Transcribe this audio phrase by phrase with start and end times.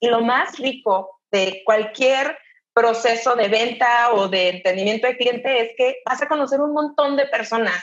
[0.00, 2.38] lo más rico de cualquier
[2.74, 7.16] proceso de venta o de entendimiento de cliente es que vas a conocer un montón
[7.16, 7.82] de personas.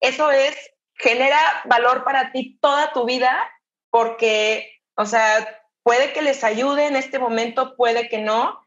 [0.00, 0.54] Eso es,
[0.94, 3.50] genera valor para ti toda tu vida
[3.90, 8.60] porque, o sea, puede que les ayude en este momento, puede que no,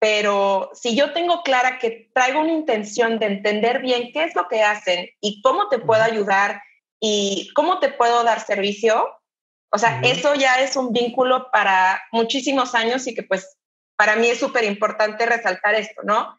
[0.00, 4.48] pero si yo tengo clara que traigo una intención de entender bien qué es lo
[4.48, 6.60] que hacen y cómo te puedo ayudar
[6.98, 9.08] y cómo te puedo dar servicio,
[9.74, 13.56] o sea, eso ya es un vínculo para muchísimos años y que pues
[13.96, 16.38] para mí es súper importante resaltar esto, ¿no?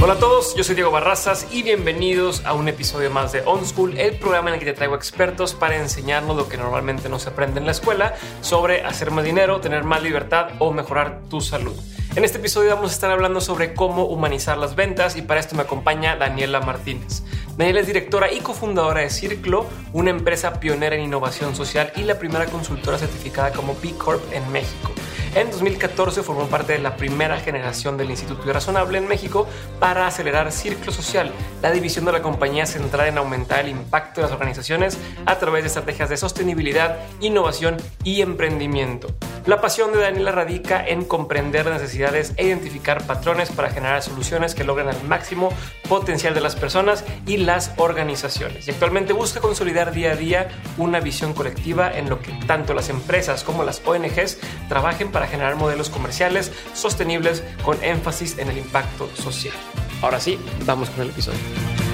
[0.00, 3.66] Hola a todos, yo soy Diego Barrazas y bienvenidos a un episodio más de On
[3.66, 7.18] School, el programa en el que te traigo expertos para enseñarnos lo que normalmente no
[7.18, 11.40] se aprende en la escuela sobre hacer más dinero, tener más libertad o mejorar tu
[11.40, 11.74] salud.
[12.16, 15.54] En este episodio vamos a estar hablando sobre cómo humanizar las ventas y para esto
[15.54, 17.22] me acompaña Daniela Martínez.
[17.58, 22.18] Daniela es directora y cofundadora de Círculo, una empresa pionera en innovación social y la
[22.18, 24.92] primera consultora certificada como B Corp en México.
[25.34, 29.46] En 2014 formó parte de la primera generación del Instituto Razonable en México
[29.78, 34.28] para acelerar Círculo Social, la división de la compañía centrada en aumentar el impacto de
[34.28, 39.08] las organizaciones a través de estrategias de sostenibilidad, innovación y emprendimiento.
[39.44, 41.66] La pasión de Daniela radica en comprender
[42.14, 45.50] e identificar patrones para generar soluciones que logren al máximo
[45.88, 48.68] potencial de las personas y las organizaciones.
[48.68, 52.88] Y actualmente busca consolidar día a día una visión colectiva en lo que tanto las
[52.88, 59.08] empresas como las ONGs trabajen para generar modelos comerciales sostenibles con énfasis en el impacto
[59.16, 59.54] social.
[60.02, 61.85] Ahora sí, vamos con el episodio.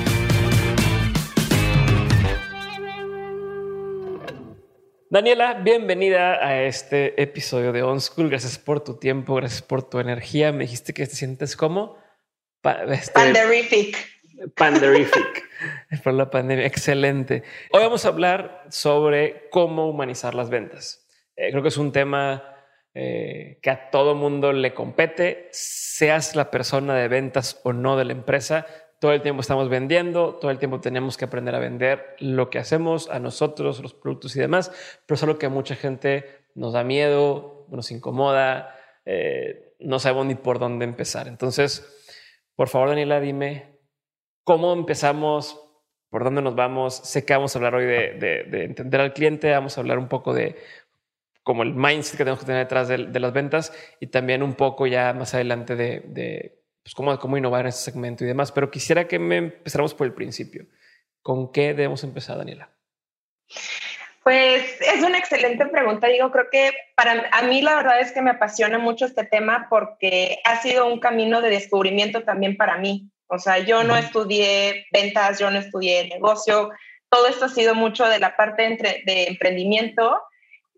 [5.13, 8.31] Daniela, bienvenida a este episodio de On School.
[8.31, 10.53] Gracias por tu tiempo, gracias por tu energía.
[10.53, 11.99] Me dijiste que te sientes como
[12.89, 13.99] este, panderific.
[14.57, 15.45] Panderific.
[16.03, 16.65] por la pandemia.
[16.65, 17.43] Excelente.
[17.73, 21.07] Hoy vamos a hablar sobre cómo humanizar las ventas.
[21.37, 22.57] Eh, creo que es un tema
[22.95, 28.07] eh, que a todo mundo le compete, seas la persona de ventas o no de
[28.07, 28.67] la empresa.
[29.03, 32.61] Todo el tiempo estamos vendiendo, todo el tiempo tenemos que aprender a vender lo que
[32.61, 34.71] hacemos a nosotros, los productos y demás,
[35.05, 40.37] pero es algo que mucha gente nos da miedo, nos incomoda, eh, no sabemos ni
[40.37, 41.27] por dónde empezar.
[41.27, 41.85] Entonces,
[42.55, 43.81] por favor, Daniela, dime
[44.45, 45.61] cómo empezamos,
[46.09, 46.95] por dónde nos vamos.
[46.95, 50.07] Sé que vamos a hablar hoy de, de entender al cliente, vamos a hablar un
[50.07, 50.55] poco de
[51.43, 54.87] como el mindset que tenemos que tener detrás de, las ventas y también un poco
[54.87, 58.53] ya más adelante de, pues, cómo, cómo innovar en ese segmento y demás.
[58.53, 60.67] Pero quisiera que me empezáramos por el principio.
[61.23, 62.71] ¿Con qué debemos empezar, Daniela?
[64.23, 66.07] Pues es una excelente pregunta.
[66.07, 69.67] Digo, creo que para a mí la verdad es que me apasiona mucho este tema
[69.69, 73.11] porque ha sido un camino de descubrimiento también para mí.
[73.27, 76.71] O sea, yo no estudié ventas, yo no estudié negocio.
[77.09, 80.21] Todo esto ha sido mucho de la parte entre, de emprendimiento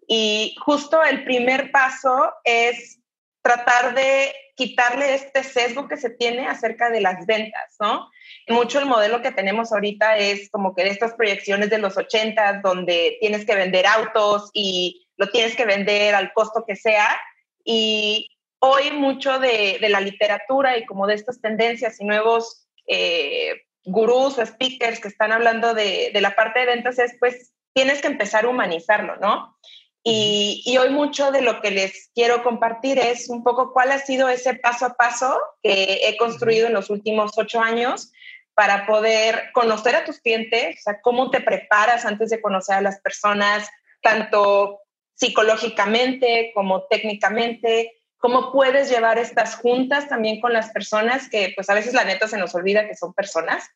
[0.07, 3.01] y justo el primer paso es
[3.45, 8.11] tratar de quitarle este sesgo que se tiene acerca de las ventas, ¿no?
[8.49, 12.61] Mucho el modelo que tenemos ahorita es como que de estas proyecciones de los 80
[12.63, 17.21] donde tienes que vender autos y lo tienes que vender al costo que sea.
[17.65, 24.39] Y hoy mucho de, la literatura y como de estas tendencias y nuevos eh, gurús
[24.39, 28.09] o speakers que están hablando de, de la parte de ventas es pues tienes que
[28.09, 29.59] empezar a humanizarlo, ¿no?
[30.07, 34.29] Y, hoy mucho de lo que les quiero compartir es un poco cuál ha sido
[34.29, 38.13] ese paso a paso que he construido en los últimos ocho años
[38.53, 42.81] para poder conocer a tus clientes, o sea, cómo te preparas antes de conocer a
[42.83, 43.67] las personas,
[44.03, 44.81] tanto
[45.15, 51.75] psicológicamente como técnicamente, cómo puedes llevar estas juntas también con las personas que pues a
[51.75, 53.67] veces la neta se nos olvida que son personas.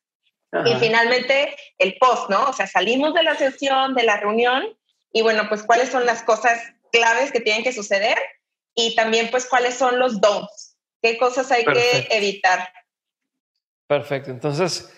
[0.65, 2.45] Y finalmente el post, ¿no?
[2.45, 4.65] O sea, salimos de la sesión, de la reunión
[5.13, 6.61] y bueno, pues cuáles son las cosas
[6.93, 8.19] claves que tienen que suceder
[8.75, 12.69] y también pues cuáles son los don'ts, qué cosas hay que evitar.
[13.87, 14.93] Perfecto, entonces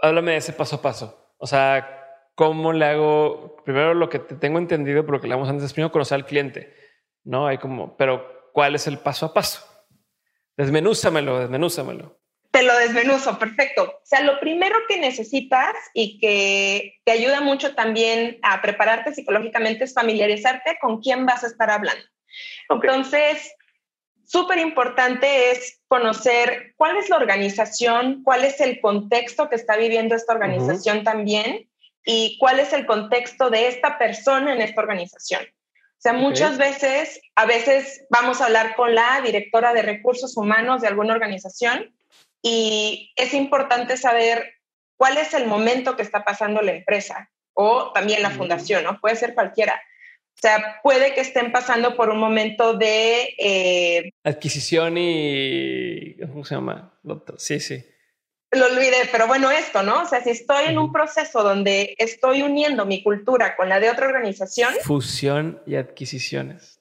[0.00, 1.34] háblame de ese paso a paso.
[1.38, 3.56] O sea, ¿cómo le hago?
[3.64, 6.26] Primero lo que te tengo entendido, lo que le damos antes es primero conocer al
[6.26, 6.74] cliente,
[7.24, 7.46] ¿no?
[7.46, 9.64] Hay como, pero ¿cuál es el paso a paso?
[10.56, 12.17] Desmenúzamelo, desmenúzamelo
[12.50, 13.84] te lo desmenuzo, perfecto.
[13.84, 19.84] O sea, lo primero que necesitas y que te ayuda mucho también a prepararte psicológicamente
[19.84, 22.02] es familiarizarte con quién vas a estar hablando.
[22.70, 23.54] Entonces,
[24.24, 30.14] súper importante es conocer cuál es la organización, cuál es el contexto que está viviendo
[30.14, 31.68] esta organización también
[32.04, 35.42] y cuál es el contexto de esta persona en esta organización.
[35.42, 40.80] O sea, muchas veces, a veces vamos a hablar con la directora de recursos humanos
[40.80, 41.92] de alguna organización
[42.42, 44.54] y es importante saber
[44.96, 49.00] cuál es el momento que está pasando la empresa o también la fundación, ¿no?
[49.00, 49.80] Puede ser cualquiera.
[50.36, 53.34] O sea, puede que estén pasando por un momento de...
[53.38, 56.16] Eh, Adquisición y...
[56.20, 56.96] ¿Cómo se llama?
[57.38, 57.84] Sí, sí.
[58.52, 60.02] Lo olvidé, pero bueno, esto, ¿no?
[60.02, 63.90] O sea, si estoy en un proceso donde estoy uniendo mi cultura con la de
[63.90, 64.72] otra organización.
[64.84, 66.80] Fusión y adquisiciones.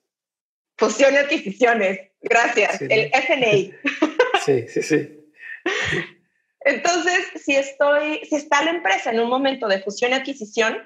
[0.77, 2.11] Fusión y adquisiciones.
[2.21, 2.81] Gracias.
[2.81, 3.73] el FNI.
[4.45, 5.26] Sí, sí, sí.
[6.61, 10.77] Entonces, si estoy, si está la empresa en un momento de fusión y adquisición,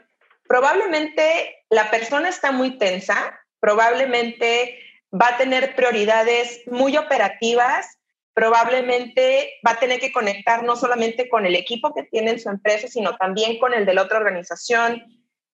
[0.48, 4.78] probablemente la persona está muy tensa, probablemente
[5.14, 7.88] va a tener prioridades muy operativas,
[8.34, 12.50] probablemente va a tener que conectar no solamente con el equipo que tiene en su
[12.50, 15.04] empresa, sino también con el de la otra organización.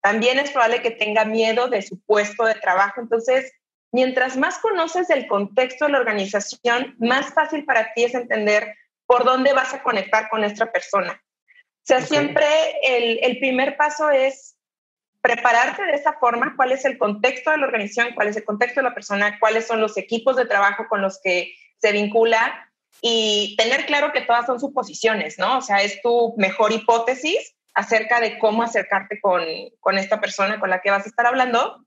[0.01, 3.01] También es probable que tenga miedo de su puesto de trabajo.
[3.01, 3.53] Entonces,
[3.93, 8.75] mientras más conoces el contexto de la organización, más fácil para ti es entender
[9.13, 11.13] por dónde vas a conectar con esta persona.
[11.13, 12.47] O sea, siempre
[12.83, 14.57] el, el, primer paso es
[15.21, 18.81] prepararte de esa forma, cuál es el contexto de la organización, cuál es el contexto
[18.81, 22.73] de la persona, cuáles son los equipos de trabajo con los que se vincula
[23.03, 25.59] y tener claro que todas son suposiciones, ¿no?
[25.59, 29.43] O sea, es tu mejor hipótesis acerca de cómo acercarte con,
[29.81, 31.85] con esta persona con la que vas a estar hablando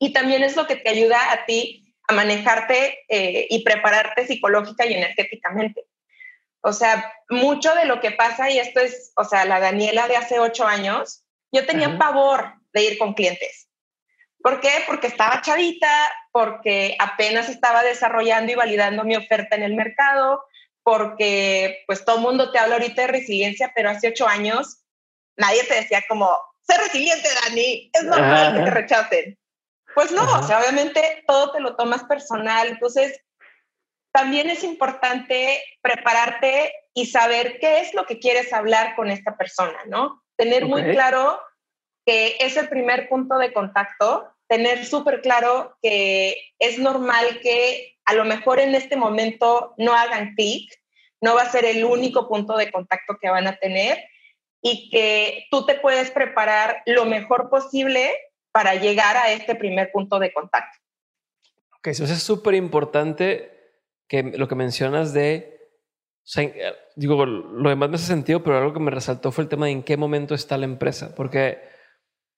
[0.00, 4.86] y también es lo que te ayuda a ti a manejarte eh, y prepararte psicológica
[4.86, 5.84] y energéticamente.
[6.60, 10.16] O sea, mucho de lo que pasa, y esto es, o sea, la Daniela de
[10.16, 13.68] hace ocho años, yo tenía pavor de ir con clientes.
[14.42, 14.70] ¿Por qué?
[14.86, 15.90] Porque estaba chavita,
[16.32, 20.42] porque apenas estaba desarrollando y validando mi oferta en el mercado,
[20.82, 24.84] porque pues todo el mundo te habla ahorita de resiliencia, pero hace ocho años
[25.36, 29.38] nadie te decía como, sé resiliente, Dani, es normal que te rechacen.
[29.94, 33.20] Pues no, o sea, obviamente todo te lo tomas personal, entonces
[34.18, 39.78] también es importante prepararte y saber qué es lo que quieres hablar con esta persona,
[39.86, 40.24] ¿no?
[40.36, 41.40] Tener muy claro
[42.04, 48.14] que es el primer punto de contacto, tener súper claro que es normal que a
[48.14, 50.68] lo mejor en este momento no hagan clic,
[51.20, 54.02] no va a ser el único punto de contacto que van a tener
[54.60, 58.10] y que tú te puedes preparar lo mejor posible
[58.50, 60.76] para llegar a este primer punto de contacto.
[61.76, 63.57] Ok, eso es súper importante
[64.08, 65.58] que lo que mencionas de,
[66.96, 69.72] digo, lo demás me hace sentido, pero algo que me resaltó fue el tema de
[69.72, 71.58] en qué momento está la empresa, porque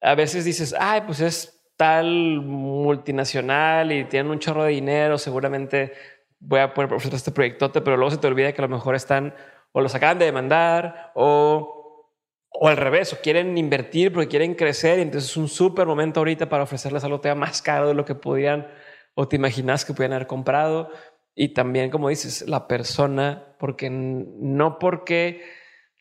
[0.01, 5.93] a veces dices, ay, pues es tal multinacional y tienen un chorro de dinero, seguramente
[6.39, 8.95] voy a poder ofrecer este proyectote, pero luego se te olvida que a lo mejor
[8.95, 9.35] están
[9.73, 12.11] o los acaban de demandar o,
[12.51, 16.21] o al revés, o quieren invertir porque quieren crecer y entonces es un súper momento
[16.21, 18.69] ahorita para ofrecerles algo todavía más caro de lo que podían
[19.15, 20.91] o te imaginas que podían haber comprado.
[21.35, 25.43] Y también, como dices, la persona, porque no porque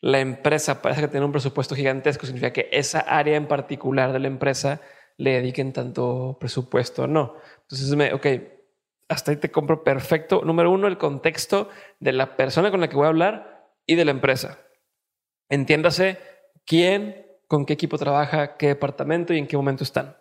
[0.00, 4.18] la empresa parece que tiene un presupuesto gigantesco, significa que esa área en particular de
[4.18, 4.80] la empresa
[5.16, 7.34] le dediquen tanto presupuesto, no.
[7.62, 8.26] Entonces, me, ok,
[9.08, 10.42] hasta ahí te compro perfecto.
[10.44, 11.68] Número uno, el contexto
[11.98, 14.58] de la persona con la que voy a hablar y de la empresa.
[15.48, 16.18] Entiéndase
[16.64, 20.16] quién, con qué equipo trabaja, qué departamento y en qué momento están.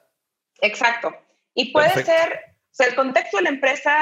[0.59, 1.15] Exacto.
[1.53, 3.93] Y puede ser, o sea, el contexto de la empresa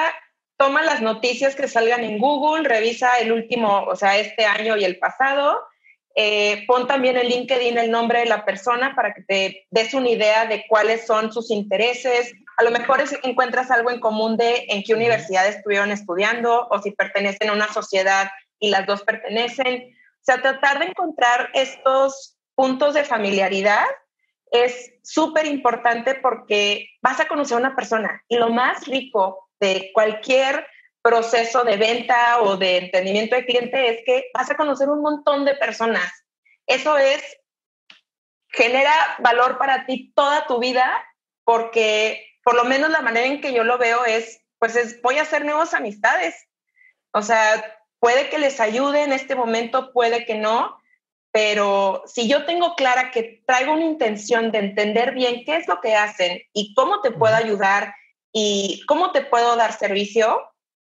[0.58, 4.84] toma las noticias que salgan en Google, revisa el último, o sea, este año y
[4.84, 5.64] el pasado.
[6.16, 10.10] Eh, pon también en LinkedIn el nombre de la persona para que te des una
[10.10, 12.34] idea de cuáles son sus intereses.
[12.58, 16.90] A lo mejor encuentras algo en común de en qué universidad estuvieron estudiando o si
[16.90, 19.94] pertenecen a una sociedad y las dos pertenecen.
[19.94, 23.86] O sea, tratar de encontrar estos puntos de familiaridad
[24.50, 29.92] es súper importante porque vas a conocer a una persona y lo más rico de
[29.94, 30.68] cualquier
[31.02, 35.46] proceso de venta o de entendimiento de cliente es que vas a conocer un montón
[35.46, 36.12] de personas.
[36.66, 37.24] Eso es,
[38.50, 41.06] genera valor para ti toda tu vida
[41.44, 45.18] porque por lo menos la manera en que yo lo veo es, pues es, voy
[45.18, 46.36] a hacer nuevas amistades.
[47.12, 50.78] O sea, puede que les ayude en este momento, puede que no,
[51.32, 55.80] pero si yo tengo clara que traigo una intención de entender bien qué es lo
[55.82, 57.94] que hacen y cómo te puedo ayudar
[58.32, 60.42] y cómo te puedo dar servicio.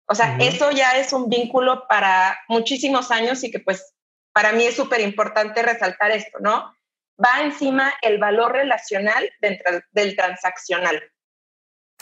[0.07, 3.93] O sea, eso ya es un vínculo para muchísimos años y que pues
[4.33, 6.73] para mí es súper importante resaltar esto, ¿no?
[7.23, 11.01] Va encima el valor relacional dentro del transaccional.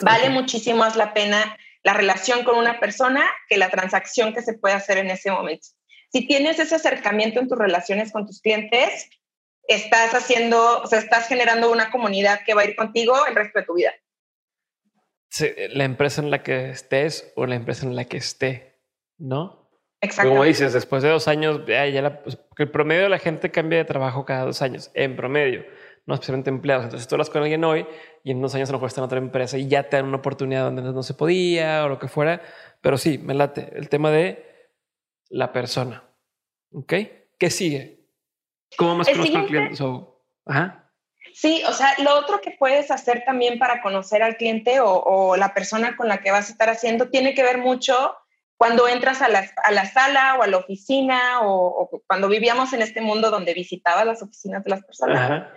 [0.00, 4.54] Vale muchísimo más la pena la relación con una persona que la transacción que se
[4.54, 5.68] puede hacer en ese momento.
[6.12, 9.08] Si tienes ese acercamiento en tus relaciones con tus clientes,
[9.66, 13.60] estás haciendo, o sea, estás generando una comunidad que va a ir contigo el resto
[13.60, 13.94] de tu vida
[15.72, 18.80] la empresa en la que estés o la empresa en la que esté,
[19.18, 19.70] ¿no?
[20.00, 20.30] Exacto.
[20.30, 23.78] Como dices, después de dos años, ya, ya pues, el promedio de la gente cambia
[23.78, 25.64] de trabajo cada dos años, en promedio,
[26.06, 26.84] no especialmente empleados.
[26.84, 27.86] Entonces tú hablas con alguien hoy
[28.24, 30.06] y en dos años a lo mejor está en otra empresa y ya te dan
[30.06, 32.42] una oportunidad donde no se podía o lo que fuera.
[32.80, 34.72] Pero sí, me late el tema de
[35.28, 36.02] la persona.
[36.72, 36.94] ¿Ok?
[37.38, 38.08] ¿Qué sigue?
[38.76, 39.84] ¿Cómo más conozco al cliente?
[40.46, 40.89] ajá.
[41.34, 45.54] Sí, o sea, lo otro que puedes hacer también para conocer al cliente o, la
[45.54, 48.14] persona con la que vas a estar haciendo tiene que ver mucho
[48.56, 53.30] cuando entras a la, sala o a la oficina o, cuando vivíamos en este mundo
[53.30, 55.48] donde visitabas las oficinas de las personas.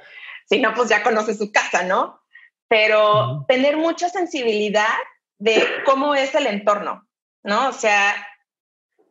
[0.49, 2.21] Si no, pues ya conoces su casa, ¿no?
[2.67, 4.95] Pero tener mucha sensibilidad
[5.37, 7.07] de cómo es el entorno,
[7.43, 7.69] ¿no?
[7.69, 8.15] O sea,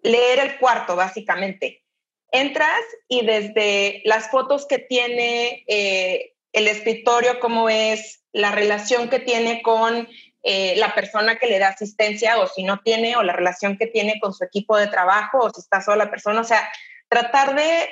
[0.02, 1.84] leer el cuarto, básicamente.
[2.30, 9.20] Entras y desde las fotos que tiene eh, el escritorio, cómo es la relación que
[9.20, 10.08] tiene con
[10.42, 13.86] eh, la persona que le da asistencia o si no tiene, o la relación que
[13.86, 16.40] tiene con su equipo de trabajo o si está sola la persona.
[16.40, 16.68] O sea,
[17.08, 17.88] tratar de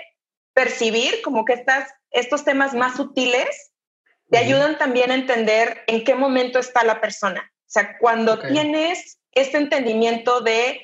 [0.52, 3.72] percibir como que estas, estos temas más sutiles
[4.30, 7.52] te ayudan también a entender en qué momento está la persona.
[7.70, 10.80] O sea, cuando tienes este entendimiento de,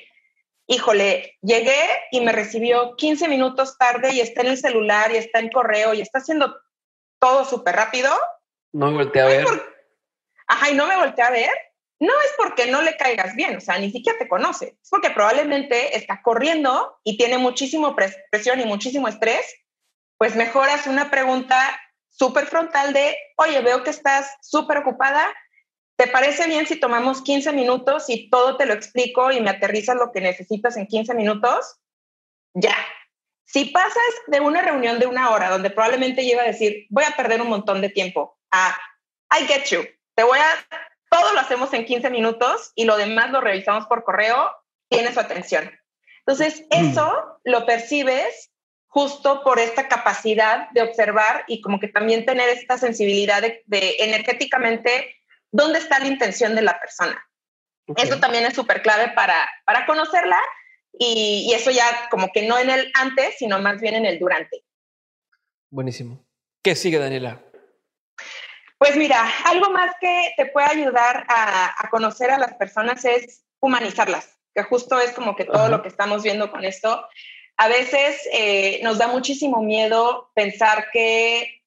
[0.67, 1.79] híjole, llegué
[2.11, 5.93] y me recibió 15 minutos tarde y está en el celular y está en correo
[5.93, 6.55] y está haciendo
[7.19, 8.11] todo súper rápido.
[8.73, 9.45] No me volteé a ver
[10.47, 11.51] ajá, y no me volteé a ver,
[11.99, 15.11] no es porque no le caigas bien, o sea, ni siquiera te conoce, es porque
[15.11, 19.45] probablemente está corriendo y tiene muchísimo presión y muchísimo estrés,
[20.17, 25.27] pues mejoras una pregunta súper frontal de, oye, veo que estás súper ocupada,
[25.97, 29.95] ¿te parece bien si tomamos 15 minutos y todo te lo explico y me aterrizas
[29.95, 31.77] lo que necesitas en 15 minutos?
[32.53, 32.75] Ya.
[33.47, 37.15] Si pasas de una reunión de una hora donde probablemente lleva a decir, voy a
[37.15, 38.77] perder un montón de tiempo, a,
[39.31, 39.85] I get you,
[40.15, 40.77] te voy a,
[41.09, 44.51] todo lo hacemos en 15 minutos y lo demás lo revisamos por correo,
[44.89, 45.71] tiene su atención.
[46.19, 46.89] Entonces, mm.
[46.89, 48.51] eso lo percibes
[48.87, 55.15] justo por esta capacidad de observar y como que también tener esta sensibilidad de, energéticamente
[55.51, 57.25] dónde está la intención de la persona.
[57.95, 60.41] Eso también es súper clave para, para conocerla
[60.99, 64.19] y, y, eso ya como que no en el antes, sino más bien en el
[64.19, 64.63] durante.
[65.69, 66.25] Buenísimo.
[66.63, 67.41] ¿Qué sigue, Daniela?
[68.77, 74.37] Pues mira, algo más que te puede ayudar a, conocer a las personas es humanizarlas,
[74.53, 77.03] que justo es como que todo lo que estamos viendo con esto.
[77.57, 81.63] A veces eh, nos da muchísimo miedo pensar que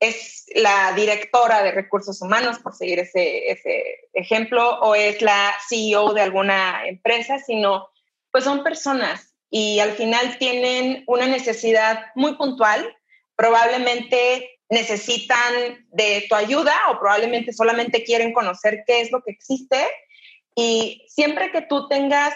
[0.00, 6.14] es la directora de recursos humanos, por seguir ese, ese ejemplo, o es la CEO
[6.14, 7.90] de alguna empresa, sino
[8.30, 12.96] pues son personas y al final tienen una necesidad muy puntual,
[13.36, 19.86] probablemente necesitan de tu ayuda o probablemente solamente quieren conocer qué es lo que existe.
[20.54, 22.34] Y siempre que tú tengas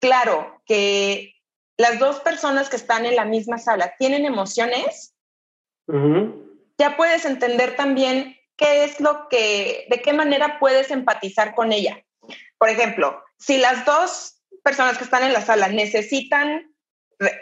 [0.00, 1.34] claro que
[1.76, 5.14] las dos personas que están en la misma sala tienen emociones,
[6.78, 12.02] ya puedes entender también qué es lo que, de qué manera puedes empatizar con ella.
[12.58, 14.35] Por ejemplo, si las dos
[14.66, 16.74] personas que están en la sala necesitan,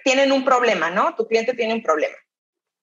[0.05, 1.15] tienen un problema, ¿no?
[1.15, 2.15] Tu cliente tiene un problema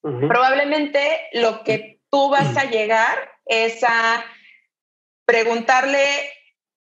[0.02, 4.26] Probablemente lo que tú vas a llegar es a
[5.26, 6.04] preguntarle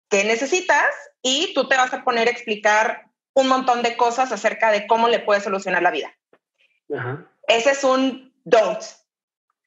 [0.10, 0.88] qué necesitas
[1.22, 5.10] y tú te vas a poner a explicar un montón de cosas acerca de cómo
[5.10, 6.18] le puedes solucionar la vida.
[7.48, 8.82] Ese es un don't.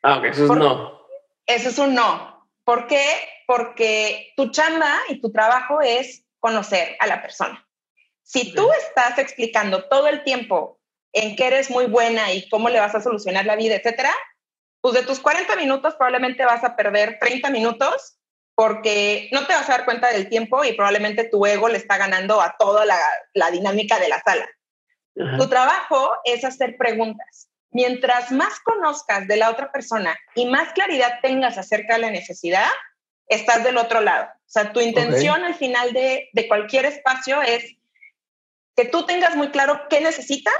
[0.02, 1.06] Ah, eso es no.
[1.44, 2.48] Ese es un no.
[2.64, 3.04] ¿Por qué?
[3.46, 7.62] Porque tu chamba y tu trabajo es conocer a la persona.
[8.24, 10.80] Si tú estás explicando todo el tiempo
[11.12, 14.12] en qué eres muy buena y cómo le vas a solucionar la vida, etcétera,
[14.80, 18.18] pues de tus 40 minutos probablemente vas a perder 30 minutos
[18.54, 21.98] porque no te vas a dar cuenta del tiempo y probablemente tu ego le está
[21.98, 24.48] ganando a toda la, dinámica de la sala.
[25.14, 27.48] Tu trabajo es hacer preguntas.
[27.70, 32.68] Mientras más conozcas de la otra persona y más claridad tengas acerca de la necesidad,
[33.26, 34.26] estás del otro lado.
[34.26, 37.76] O sea, tu intención al final de, de cualquier espacio es
[38.76, 40.50] que tú tengas muy claro qué necesita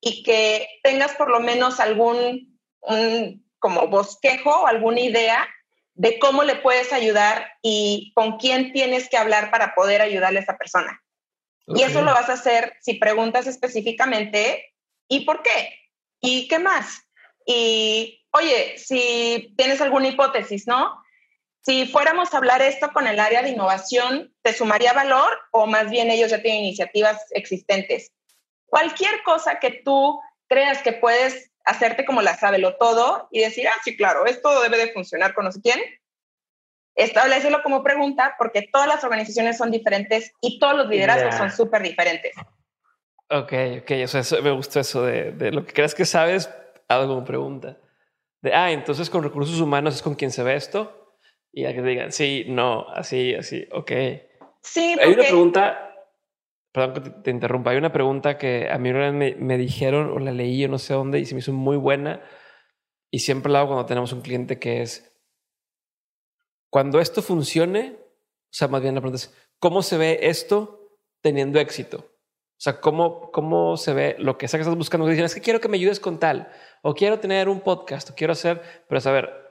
[0.00, 2.58] y que tengas por lo menos algún
[3.58, 5.48] como bosquejo o alguna idea
[5.94, 10.42] de cómo le puedes ayudar y con quién tienes que hablar para poder ayudarle a
[10.42, 11.00] esa persona.
[11.66, 14.74] Y eso lo vas a hacer si preguntas específicamente
[15.08, 15.80] ¿y por qué?
[16.20, 17.02] ¿Y qué más?
[17.46, 21.03] Y oye, si tienes alguna hipótesis, ¿no?
[21.64, 25.90] Si fuéramos a hablar esto con el área de innovación, ¿te sumaría valor o más
[25.90, 28.12] bien ellos ya tienen iniciativas existentes?
[28.66, 33.80] Cualquier cosa que tú creas que puedes hacerte como la lo todo y decir, ah,
[33.82, 35.80] sí, claro, esto debe de funcionar con no sé quién,
[36.94, 41.82] establecelo como pregunta porque todas las organizaciones son diferentes y todos los liderazgos son súper
[41.82, 42.34] diferentes.
[43.30, 46.50] Ok, ok, o sea, eso, me gustó eso de, de, lo que creas que sabes,
[46.88, 47.78] algo como pregunta.
[48.42, 51.03] De, ah, entonces con recursos humanos es con quien se ve esto.
[51.56, 53.92] Y a que digan, sí, no, así, así, ok.
[54.60, 55.94] Sí, Hay una pregunta,
[56.72, 60.32] perdón que te, interrumpa, hay una pregunta que a mí me, me dijeron o la
[60.32, 62.22] leí o no sé dónde y se me hizo muy buena.
[63.12, 65.16] Y siempre la hago cuando tenemos un cliente que es,
[66.70, 71.60] cuando esto funcione, o sea, más bien la pregunta es, ¿cómo se ve esto teniendo
[71.60, 71.98] éxito?
[71.98, 75.06] O sea, ¿cómo, cómo se ve lo que sea que estás buscando?
[75.06, 76.50] Dicen, es que quiero que me ayudes con tal,
[76.82, 79.43] o quiero tener un podcast, o quiero hacer, pero saber,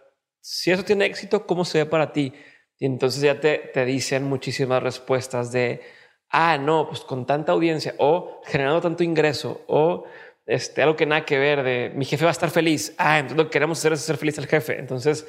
[0.43, 2.33] si eso tiene éxito, ¿cómo se ve para ti?
[2.77, 5.81] Y entonces ya te, te dicen muchísimas respuestas de,
[6.29, 10.03] ah, no, pues con tanta audiencia, o generando tanto ingreso, o
[10.45, 12.93] este, algo que nada que ver de mi jefe va a estar feliz.
[12.97, 14.77] Ah, entonces lo que queremos hacer es hacer feliz al jefe.
[14.77, 15.25] Entonces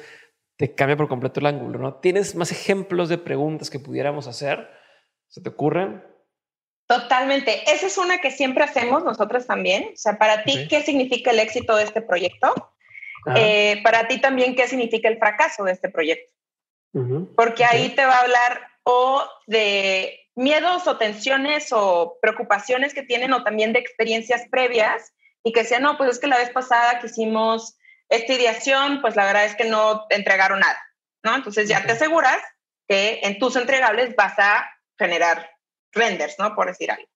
[0.57, 1.95] te cambia por completo el ángulo, ¿no?
[1.95, 4.69] ¿Tienes más ejemplos de preguntas que pudiéramos hacer?
[5.29, 6.03] ¿Se te ocurren?
[6.87, 7.63] Totalmente.
[7.71, 9.91] Esa es una que siempre hacemos nosotros también.
[9.93, 12.74] O sea, para ti, ¿qué significa el éxito de este proyecto?
[13.35, 16.31] Eh, para ti también, ¿qué significa el fracaso de este proyecto?
[17.35, 23.33] Porque ahí te va a hablar o de miedos o tensiones o preocupaciones que tienen
[23.33, 25.13] o también de experiencias previas
[25.43, 27.77] y que sea, no, pues es que la vez pasada que hicimos
[28.09, 30.79] esta ideación, pues la verdad es que no entregaron nada,
[31.23, 31.35] ¿no?
[31.35, 32.41] Entonces ya te aseguras
[32.87, 35.49] que en tus entregables vas a generar
[35.91, 36.55] renders, ¿no?
[36.55, 37.07] Por decir algo.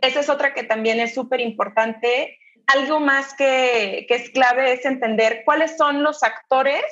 [0.00, 2.38] Esa es otra que también es súper importante.
[2.66, 6.84] Algo más que, que es clave es entender cuáles son los actores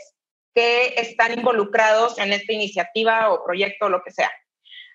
[0.54, 4.30] que están involucrados en esta iniciativa o proyecto o lo que sea.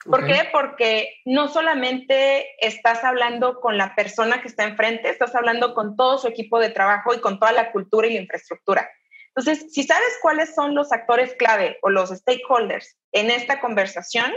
[0.06, 0.48] ¿Por qué?
[0.52, 6.18] Porque no solamente estás hablando con la persona que está enfrente, estás hablando con todo
[6.18, 8.90] su equipo de trabajo y con toda la cultura y la infraestructura.
[9.36, 14.34] Entonces, si sabes cuáles son los actores clave o los stakeholders en esta conversación,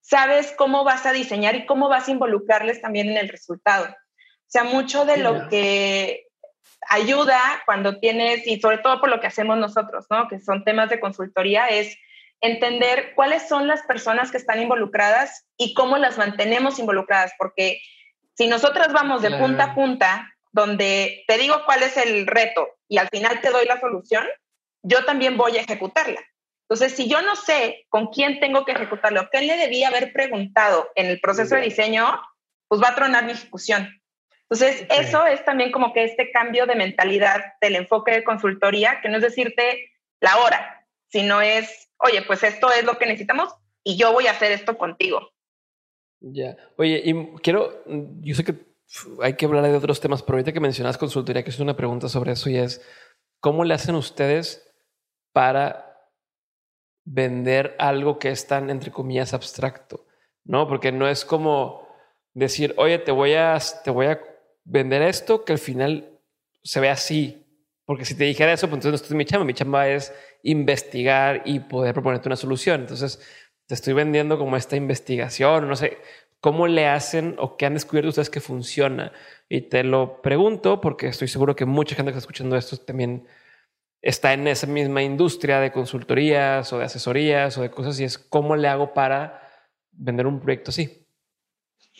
[0.00, 3.94] sabes cómo vas a diseñar y cómo vas a involucrarles también en el resultado.
[4.48, 6.26] O sea, mucho de lo que
[6.88, 10.26] ayuda cuando tienes, y sobre todo por lo que hacemos nosotros, ¿no?
[10.26, 11.98] Que son temas de consultoría, es
[12.40, 17.80] entender cuáles son las personas que están involucradas y cómo las mantenemos involucradas, porque
[18.36, 22.96] si nosotras vamos de punta a punta, donde te digo cuál es el reto y
[22.98, 24.24] al final te doy la solución,
[24.82, 26.20] yo también voy a ejecutarla.
[26.62, 30.90] Entonces, si yo no sé con quién tengo que ejecutarlo, qué le debía haber preguntado
[30.94, 32.20] en el proceso de diseño,
[32.68, 33.97] pues va a tronar mi ejecución.
[34.50, 39.10] Entonces, eso es también como que este cambio de mentalidad del enfoque de consultoría, que
[39.10, 43.98] no es decirte la hora, sino es, oye, pues esto es lo que necesitamos y
[43.98, 45.30] yo voy a hacer esto contigo.
[46.20, 46.56] Ya.
[46.76, 48.54] Oye, y quiero, yo sé que
[49.22, 52.08] hay que hablar de otros temas, pero ahorita que mencionas consultoría, que es una pregunta
[52.08, 52.82] sobre eso y es,
[53.40, 54.72] ¿cómo le hacen ustedes
[55.32, 56.10] para
[57.04, 60.06] vender algo que es tan, entre comillas, abstracto,
[60.44, 60.68] ¿no?
[60.68, 61.88] Porque no es como
[62.34, 64.20] decir, oye, te voy a, te voy a
[64.68, 66.10] vender esto que al final
[66.62, 67.44] se ve así.
[67.84, 69.44] Porque si te dijera eso, pues entonces no es mi chamba.
[69.44, 72.82] Mi chamba es investigar y poder proponerte una solución.
[72.82, 73.20] Entonces
[73.66, 75.98] te estoy vendiendo como esta investigación, no sé,
[76.40, 79.12] cómo le hacen o qué han descubierto ustedes que funciona.
[79.48, 83.26] Y te lo pregunto porque estoy seguro que mucha gente que está escuchando esto también
[84.02, 88.18] está en esa misma industria de consultorías o de asesorías o de cosas y es
[88.18, 89.42] cómo le hago para
[89.90, 91.06] vender un proyecto así.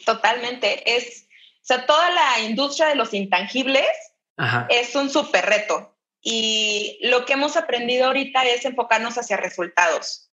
[0.05, 0.97] Totalmente.
[0.97, 1.28] Es,
[1.69, 3.87] sea, toda la industria de los intangibles
[4.69, 5.97] es un súper reto.
[6.21, 10.31] Y lo que hemos aprendido ahorita es enfocarnos hacia resultados.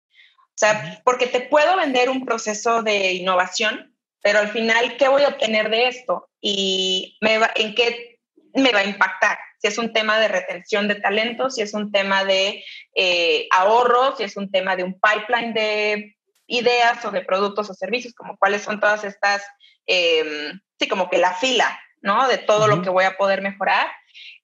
[0.49, 5.23] O sea, porque te puedo vender un proceso de innovación, pero al final, ¿qué voy
[5.23, 6.29] a obtener de esto?
[6.41, 8.19] Y me va, en qué
[8.53, 11.91] me va a impactar si es un tema de retención de talentos, si es un
[11.91, 12.63] tema de
[12.95, 17.73] eh, ahorros, si es un tema de un pipeline de ideas o de productos o
[17.73, 19.43] servicios, como cuáles son todas estas,
[19.85, 22.27] em, sí, como que la fila, ¿no?
[22.27, 23.87] De todo lo que voy a poder mejorar.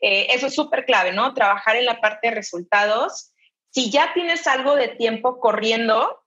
[0.01, 1.33] Eh, eso es súper clave, ¿no?
[1.33, 3.31] Trabajar en la parte de resultados.
[3.71, 6.21] Si ya tienes algo de tiempo corriendo,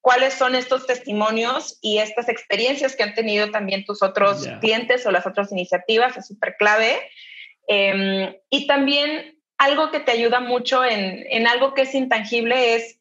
[0.00, 5.12] cuáles son estos testimonios y estas experiencias que han tenido también tus otros clientes o
[5.12, 7.00] las otras iniciativas, es súper clave.
[7.68, 12.98] Em, y también algo que te ayuda mucho en, en, algo que es intangible es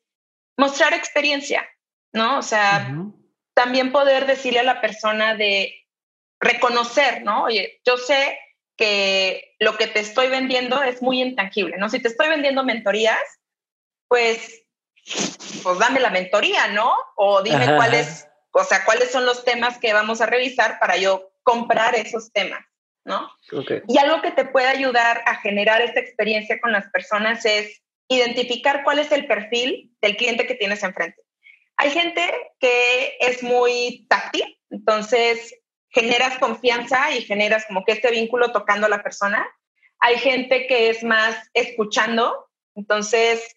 [0.55, 1.67] mostrar experiencia,
[2.13, 2.37] ¿no?
[2.37, 2.95] O sea,
[3.55, 5.80] también poder decirle a la persona de
[6.41, 7.43] reconocer, ¿no?
[7.43, 8.37] Oye, yo sé
[8.75, 11.89] que lo que te estoy vendiendo es muy intangible, ¿no?
[11.89, 13.21] Si te estoy vendiendo mentorías,
[14.07, 14.63] pues,
[15.63, 16.93] pues dame la mentoría, ¿no?
[17.15, 21.31] O dime cuáles, o sea, cuáles son los temas que vamos a revisar para yo
[21.43, 22.65] comprar esos temas.
[23.03, 23.29] ¿no?
[23.87, 28.83] Y algo que te puede ayudar a generar esta experiencia con las personas es identificar
[28.83, 31.21] cuál es el perfil del cliente que tienes enfrente.
[31.77, 32.21] Hay gente
[32.59, 35.55] que es muy táctil, entonces
[35.91, 39.47] generas confianza y generas como que este vínculo tocando a la persona.
[39.99, 43.55] Hay gente que es más escuchando, entonces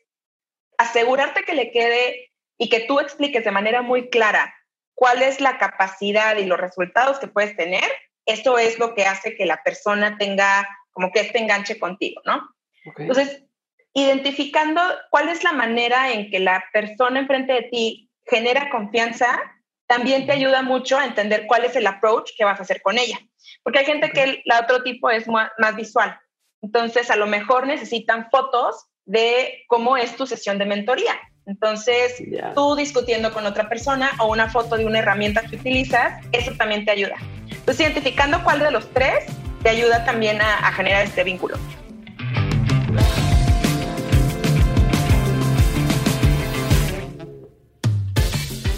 [0.76, 4.54] asegurarte que le quede y que tú expliques de manera muy clara
[4.94, 7.84] cuál es la capacidad y los resultados que puedes tener,
[8.26, 12.48] eso es lo que hace que la persona tenga como que este enganche contigo, ¿no?
[12.96, 13.44] Entonces,
[13.92, 19.40] identificando cuál es la manera en que la persona enfrente de ti genera confianza,
[19.86, 22.98] también te ayuda mucho a entender cuál es el approach que vas a hacer con
[22.98, 23.18] ella.
[23.62, 26.18] Porque hay gente que el, otro tipo es más, visual.
[26.62, 31.14] Entonces, a lo mejor necesitan fotos de cómo es tu sesión de mentoría.
[31.46, 32.22] Entonces,
[32.54, 36.86] tú discutiendo con otra persona o una foto de una herramienta que utilizas, eso también
[36.86, 37.16] te ayuda.
[37.50, 39.26] Entonces, identificando cuál de los tres
[39.62, 41.58] te ayuda también a generar este vínculo.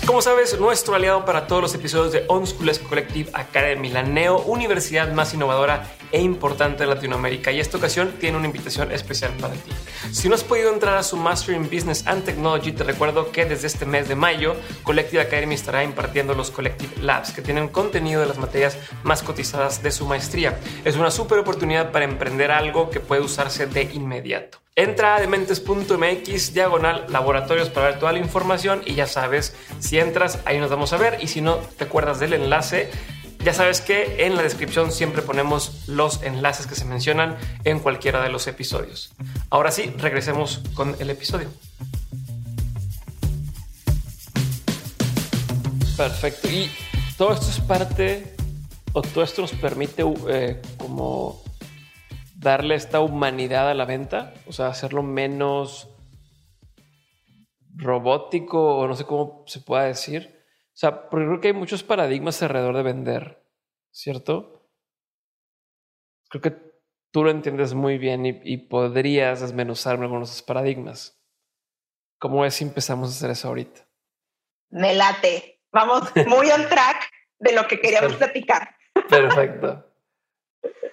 [0.06, 5.12] Como sabes, nuestro aliado para todos los episodios de School Collective Academy, la neo universidad
[5.12, 7.50] más innovadora e importante de Latinoamérica.
[7.50, 9.72] Y esta ocasión tiene una invitación especial para ti.
[10.12, 13.46] Si no has podido entrar a su Master in Business and Technology, te recuerdo que
[13.46, 18.20] desde este mes de mayo, Collective Academy estará impartiendo los Collective Labs, que tienen contenido
[18.20, 20.56] de las materias más cotizadas de su maestría.
[20.84, 24.65] Es una súper oportunidad para emprender algo que puede usarse de inmediato.
[24.78, 30.40] Entra a dementes.mx diagonal laboratorios para ver toda la información y ya sabes, si entras
[30.44, 32.90] ahí nos vamos a ver y si no te acuerdas del enlace,
[33.42, 38.22] ya sabes que en la descripción siempre ponemos los enlaces que se mencionan en cualquiera
[38.22, 39.14] de los episodios.
[39.48, 41.48] Ahora sí, regresemos con el episodio.
[45.96, 46.48] Perfecto.
[46.48, 46.70] Y
[47.16, 48.36] todo esto es parte,
[48.92, 51.45] o todo esto nos permite eh, como
[52.46, 55.88] darle esta humanidad a la venta, o sea, hacerlo menos
[57.74, 60.44] robótico o no sé cómo se pueda decir.
[60.68, 63.42] O sea, porque creo que hay muchos paradigmas alrededor de vender,
[63.90, 64.70] ¿cierto?
[66.28, 66.56] Creo que
[67.10, 71.20] tú lo entiendes muy bien y, podrías desmenuzarme algunos de esos paradigmas.
[72.20, 73.80] ¿Cómo es si empezamos a hacer eso ahorita?
[74.70, 75.62] Me late.
[75.72, 78.76] Vamos muy on track de lo que queríamos platicar.
[79.08, 79.84] Perfecto.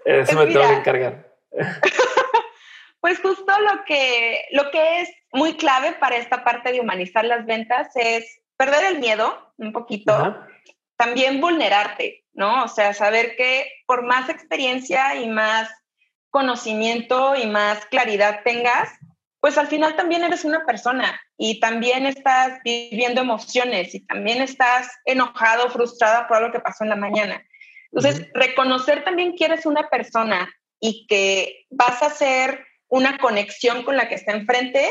[0.04, 1.33] Eso me tengo que encargar.
[3.02, 7.46] pues justo lo que, lo que es muy clave para esta parte de humanizar las
[7.46, 8.26] ventas es
[8.58, 10.38] perder el miedo un poquito,
[10.96, 12.64] también vulnerarte, ¿no?
[12.64, 15.70] O sea, saber que por más experiencia y más
[16.30, 18.90] conocimiento y más claridad tengas,
[19.40, 24.90] pues al final también eres una persona y también estás viviendo emociones y también estás
[25.06, 27.44] enojado, frustrada por algo que pasó en la mañana.
[27.92, 30.50] Entonces, reconocer también que eres una persona
[30.86, 34.86] y que vas a hacer una conexión con la que está enfrente,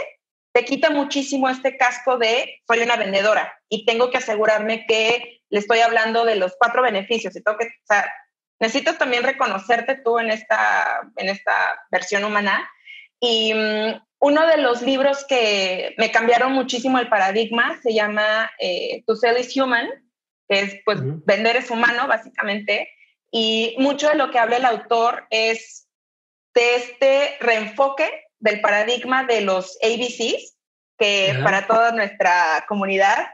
[0.54, 5.58] te quita muchísimo este casco de soy una vendedora y tengo que asegurarme que le
[5.58, 8.10] estoy hablando de los cuatro beneficios y tengo que, o sea,
[8.58, 12.66] necesitas también reconocerte tú en esta, en esta versión humana.
[13.20, 19.04] Y mm, uno de los libros que me cambiaron muchísimo el paradigma se llama eh,
[19.06, 19.90] To Sell is Human,
[20.48, 22.88] que es pues vender es humano básicamente.
[23.32, 25.88] Y mucho de lo que habla el autor es
[26.54, 30.54] de este reenfoque del paradigma de los ABCs,
[30.98, 33.26] que para toda nuestra comunidad,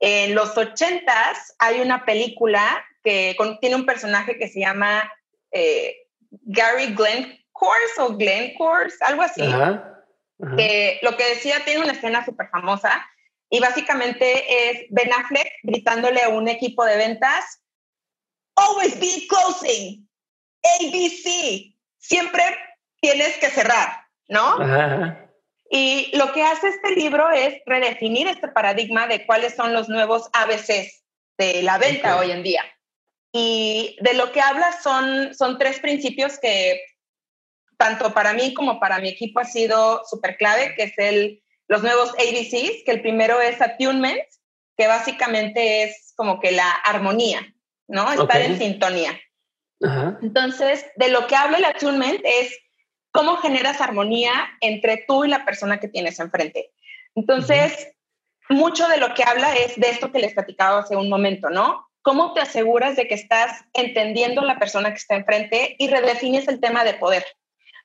[0.00, 5.10] en los ochentas hay una película que tiene un personaje que se llama
[5.52, 5.94] eh,
[6.30, 9.42] Gary Glencourse o Glencourse, algo así.
[10.56, 13.06] Que lo que decía tiene una escena súper famosa
[13.48, 17.62] y básicamente es Ben Affleck gritándole a un equipo de ventas,
[18.56, 20.08] always be closing,
[20.62, 22.42] ABC, siempre
[23.00, 24.58] tienes que cerrar, ¿no?
[25.70, 30.28] Y lo que hace este libro es redefinir este paradigma de cuáles son los nuevos
[30.32, 31.04] ABCs
[31.38, 32.64] de la venta hoy en día.
[33.32, 36.80] Y de lo que habla son, son tres principios que
[37.76, 41.82] tanto para mí como para mi equipo ha sido súper clave, que es el, los
[41.82, 44.22] nuevos ABCs, que el primero es attunement,
[44.76, 47.54] que básicamente es como que la armonía,
[47.88, 48.12] ¿no?
[48.12, 49.18] Estar en sintonía.
[50.22, 52.56] Entonces, de lo que habla el attunement es
[53.10, 56.70] cómo generas armonía entre tú y la persona que tienes enfrente.
[57.14, 57.92] Entonces,
[58.48, 61.86] mucho de lo que habla es de esto que les platicaba hace un momento, ¿no?
[62.02, 66.48] ¿Cómo te aseguras de que estás entendiendo a la persona que está enfrente y redefines
[66.48, 67.24] el tema de poder?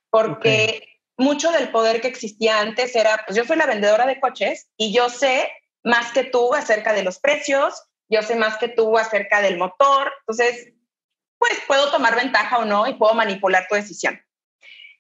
[0.10, 4.70] Porque mucho del poder que existía antes era, pues yo soy la vendedora de coches
[4.78, 5.50] y yo sé
[5.84, 10.12] más que tú acerca de los precios, yo sé más que tú acerca del motor,
[10.22, 10.74] entonces
[11.38, 14.20] pues puedo tomar ventaja o no y puedo manipular tu decisión.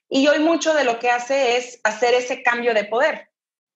[0.07, 3.29] Y hoy mucho de lo que hace es hacer ese cambio de poder.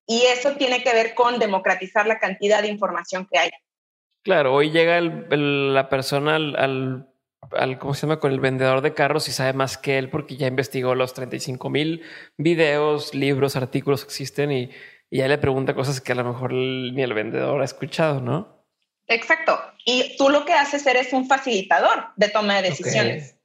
[0.07, 3.51] Y eso tiene que ver con democratizar la cantidad de información que hay.
[4.23, 7.07] Claro, hoy llega la persona al,
[7.51, 8.19] al, ¿cómo se llama?
[8.19, 11.69] Con el vendedor de carros y sabe más que él porque ya investigó los 35
[11.69, 12.03] mil
[12.37, 14.71] videos, libros, artículos que existen y,
[15.09, 18.62] y ya le pregunta cosas que a lo mejor ni el vendedor ha escuchado, ¿no?
[19.07, 19.59] Exacto.
[19.85, 23.35] Y tú lo que haces eres un facilitador de toma de decisiones.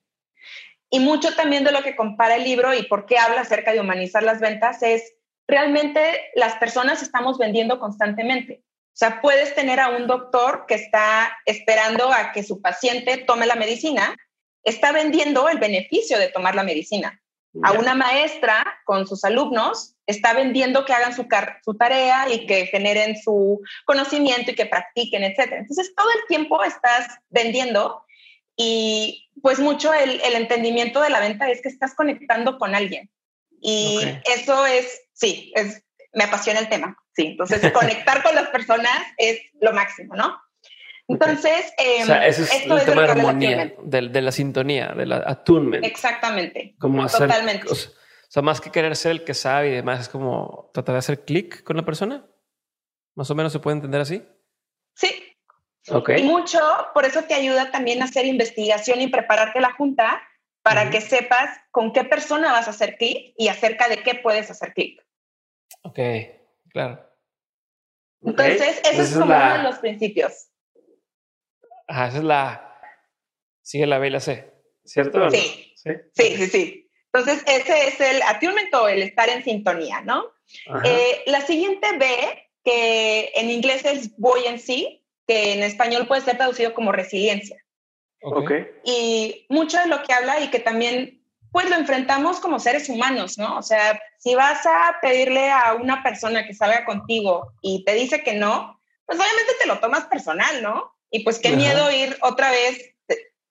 [0.91, 3.81] Y mucho también de lo que compara el libro y por qué habla acerca de
[3.81, 5.15] humanizar las ventas es
[5.47, 6.01] realmente
[6.35, 8.63] las personas estamos vendiendo constantemente.
[8.65, 13.47] O sea, puedes tener a un doctor que está esperando a que su paciente tome
[13.47, 14.17] la medicina,
[14.65, 17.21] está vendiendo el beneficio de tomar la medicina.
[17.63, 21.27] A una maestra con sus alumnos está vendiendo que hagan su,
[21.65, 25.53] su tarea y que generen su conocimiento y que practiquen, etc.
[25.53, 28.03] Entonces, todo el tiempo estás vendiendo
[28.57, 33.11] y pues mucho el, el entendimiento de la venta es que estás conectando con alguien.
[33.61, 34.01] Y
[34.35, 36.97] eso es, sí, es, me apasiona el tema.
[37.15, 40.41] Sí, entonces conectar con las personas es lo máximo, ¿no?
[41.09, 45.85] Entonces, eh, es esto el tema de armonía, de, la sintonía, de la attunement.
[45.85, 46.75] Exactamente.
[46.79, 47.67] Como Totalmente.
[47.71, 47.91] O sea,
[48.43, 51.63] más que querer ser el que sabe y demás, es como tratar de hacer clic
[51.63, 52.27] con la persona.
[53.15, 54.27] Más o menos se puede entender así.
[54.95, 55.25] Sí.
[55.91, 56.21] Okay.
[56.21, 56.61] Y mucho,
[56.93, 60.23] por eso te ayuda también a hacer investigación y prepararte la junta
[60.63, 64.51] para que sepas con qué persona vas a hacer clic y acerca de qué puedes
[64.51, 65.03] hacer clic.
[65.83, 65.99] Ok,
[66.69, 67.09] claro.
[68.21, 70.51] Entonces, eso es como uno de los principios.
[71.87, 72.81] Ajá, esa es la.
[73.63, 74.53] Sigue la B y la C,
[74.85, 75.31] ¿cierto?
[75.31, 75.75] Sí.
[75.77, 75.93] ¿Sí?
[76.13, 80.27] sí, sí, Entonces, ese es el attunement o el estar en sintonía, ¿no?
[80.85, 82.07] Eh, la siguiente B,
[82.65, 87.57] que en inglés es buoyancy, que en español puede ser traducido como resiliencia.
[88.23, 88.51] Ok.
[88.85, 93.39] Y mucho de lo que habla y que también, pues lo enfrentamos como seres humanos,
[93.39, 93.57] ¿no?
[93.59, 98.23] O sea, si vas a pedirle a una persona que salga contigo y te dice
[98.23, 100.95] que no, pues obviamente te lo tomas personal, ¿no?
[101.11, 102.95] Y pues qué miedo ir otra vez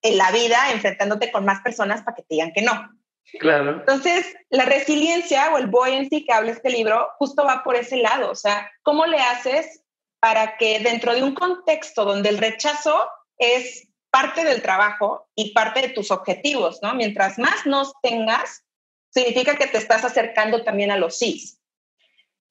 [0.03, 2.96] en la vida enfrentándote con más personas para que te digan que no.
[3.39, 3.71] Claro.
[3.71, 8.31] Entonces, la resiliencia o el buoyancy que habla este libro justo va por ese lado.
[8.31, 9.83] O sea, ¿cómo le haces
[10.19, 15.81] para que dentro de un contexto donde el rechazo es parte del trabajo y parte
[15.81, 16.95] de tus objetivos, ¿no?
[16.95, 18.63] Mientras más nos tengas,
[19.09, 21.59] significa que te estás acercando también a los sís.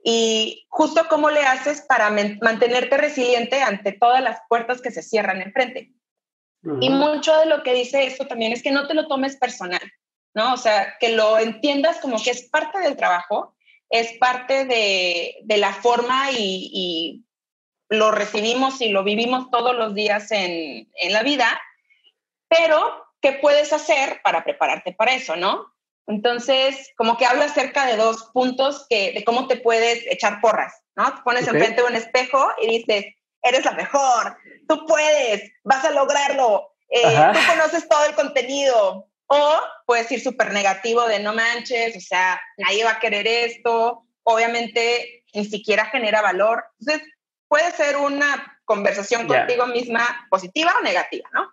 [0.04, 5.42] Y justo cómo le haces para mantenerte resiliente ante todas las puertas que se cierran
[5.42, 5.92] enfrente.
[6.80, 9.80] Y mucho de lo que dice esto también es que no te lo tomes personal,
[10.36, 10.52] ¿no?
[10.52, 13.56] O sea, que lo entiendas como que es parte del trabajo,
[13.88, 17.22] es parte de, de la forma y, y,
[17.88, 21.46] lo recibimos y lo vivimos todos los días en, en la vida,
[22.48, 25.72] pero ¿qué puedes hacer para prepararte para eso, no?
[26.08, 30.74] Entonces, como que habla acerca de dos puntos que, de cómo te puedes echar porras,
[30.96, 31.14] ¿no?
[31.14, 33.06] Te pones enfrente de un espejo y dices,
[33.40, 34.36] eres la mejor,
[34.68, 39.08] tú puedes, vas a lograrlo, eh, tú conoces todo el contenido.
[39.28, 44.06] O puedes ir súper negativo de no manches, o sea, nadie va a querer esto,
[44.22, 46.64] obviamente ni siquiera genera valor.
[46.80, 47.08] Entonces,
[47.48, 51.52] puede ser una conversación contigo misma positiva o negativa, ¿no?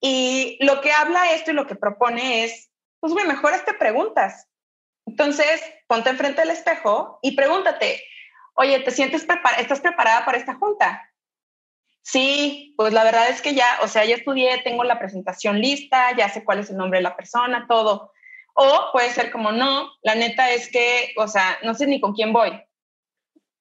[0.00, 4.46] Y lo que habla esto y lo que propone es pues güey, mejor te preguntas.
[5.06, 8.04] Entonces, ponte enfrente del espejo y pregúntate,
[8.54, 9.62] oye, ¿te sientes preparada?
[9.62, 11.09] ¿Estás preparada para esta junta?
[12.02, 16.16] Sí, pues la verdad es que ya, o sea, ya estudié, tengo la presentación lista,
[16.16, 18.12] ya sé cuál es el nombre de la persona, todo.
[18.54, 22.14] O puede ser como, no, la neta es que, o sea, no sé ni con
[22.14, 22.60] quién voy.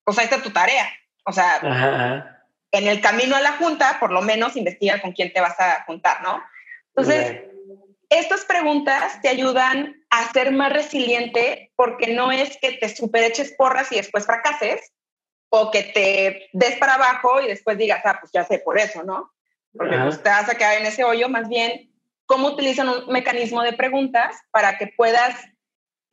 [0.06, 0.90] O sea, esta es tu tarea.
[1.26, 2.40] O sea,
[2.72, 5.84] en el camino a la junta, por lo menos investiga con quién te vas a
[5.86, 6.42] juntar, ¿no?
[6.96, 7.44] Entonces,
[8.10, 13.92] estas preguntas te ayudan a ser más resiliente porque no es que te supereches porras
[13.92, 14.92] y después fracases
[15.50, 19.04] o que te des para abajo y después digas, ah, pues ya sé por eso,
[19.04, 19.34] ¿no?
[19.74, 21.92] Porque pues, te vas a quedar en ese hoyo, más bien,
[22.26, 25.36] cómo utilizan un mecanismo de preguntas para que puedas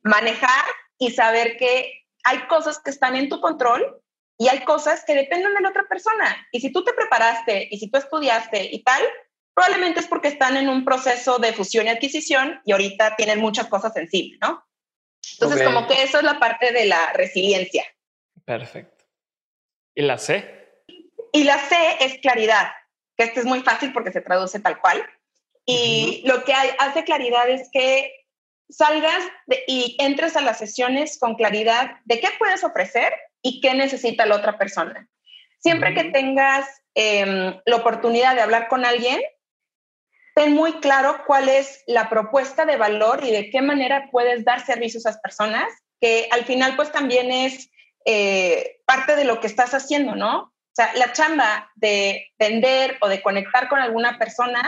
[0.03, 0.65] manejar
[0.97, 4.01] y saber que hay cosas que están en tu control
[4.37, 6.47] y hay cosas que dependen de la otra persona.
[6.51, 9.01] Y si tú te preparaste y si tú estudiaste y tal,
[9.53, 13.67] probablemente es porque están en un proceso de fusión y adquisición y ahorita tienen muchas
[13.67, 14.63] cosas encima, ¿no?
[15.33, 17.83] Entonces, como que eso es la parte de la resiliencia.
[18.45, 18.96] Perfecto.
[19.97, 20.45] ¿Y la C?
[21.31, 22.67] Y la C es claridad,
[23.17, 25.03] que este es muy fácil porque se traduce tal cual.
[25.65, 28.13] Y lo que hace claridad es que
[28.69, 29.23] salgas
[29.65, 34.35] y entres a las sesiones con claridad de qué puedes ofrecer y qué necesita la
[34.35, 35.09] otra persona.
[35.57, 39.19] Siempre que tengas em, la oportunidad de hablar con alguien,
[40.35, 44.63] ten muy claro cuál es la propuesta de valor y de qué manera puedes dar
[44.63, 45.65] servicios a esas personas,
[45.99, 47.71] que al final pues también es
[48.09, 50.39] eh, parte de lo que estás haciendo, ¿no?
[50.39, 54.61] O sea, la chamba de vender o de conectar con alguna persona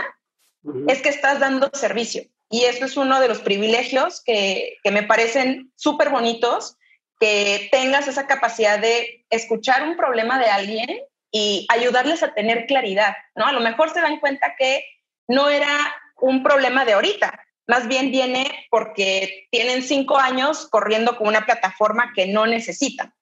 [0.90, 2.24] es que estás dando servicio.
[2.50, 6.76] Y eso es uno de los privilegios que, que me parecen súper bonitos,
[7.18, 11.00] que tengas esa capacidad de escuchar un problema de alguien
[11.32, 13.46] y ayudarles a tener claridad, ¿no?
[13.46, 14.84] A lo mejor se dan cuenta que
[15.30, 21.30] no era un problema de ahorita, más bien viene porque tienen cinco años corriendo con
[21.30, 23.14] una plataforma que no necesitan.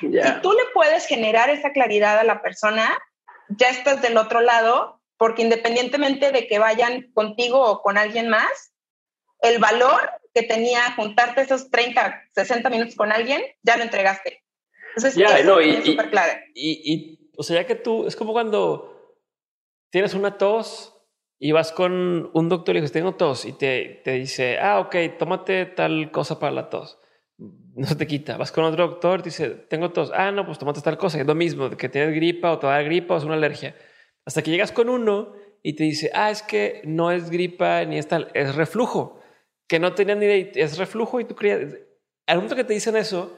[0.00, 2.98] Si tú le puedes generar esa claridad a la persona,
[3.48, 8.72] ya estás del otro lado, porque independientemente de que vayan contigo o con alguien más,
[9.40, 14.42] el valor que tenía juntarte esos 30, 60 minutos con alguien, ya lo entregaste.
[14.96, 16.32] Entonces, ya, no, y, súper claro.
[16.54, 19.16] Y, y, o sea, ya que tú, es como cuando
[19.90, 20.92] tienes una tos
[21.38, 24.96] y vas con un doctor y dices, tengo tos, y te, te dice, ah, ok,
[25.18, 26.98] tómate tal cosa para la tos.
[27.74, 28.36] No se te quita.
[28.36, 30.10] Vas con otro doctor, te dice, tengo tos.
[30.14, 31.20] Ah, no, pues tómate tal cosa.
[31.20, 33.74] Es lo mismo, que tienes gripa o te da gripa o es una alergia.
[34.24, 37.98] Hasta que llegas con uno y te dice, ah, es que no es gripa ni
[37.98, 39.20] es tal, es reflujo.
[39.68, 41.76] Que no tenían ni idea, es reflujo y tú creías.
[42.26, 43.36] Al momento que te dicen eso,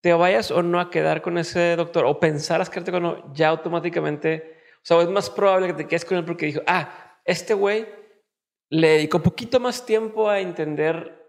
[0.00, 3.48] te vayas o no a quedar con ese doctor o pensaras quedarte con uno, ya
[3.48, 7.54] automáticamente o sea, es más probable que te quedes con él porque dijo, ah, este
[7.54, 7.88] güey
[8.70, 11.25] le dedicó poquito más tiempo a entender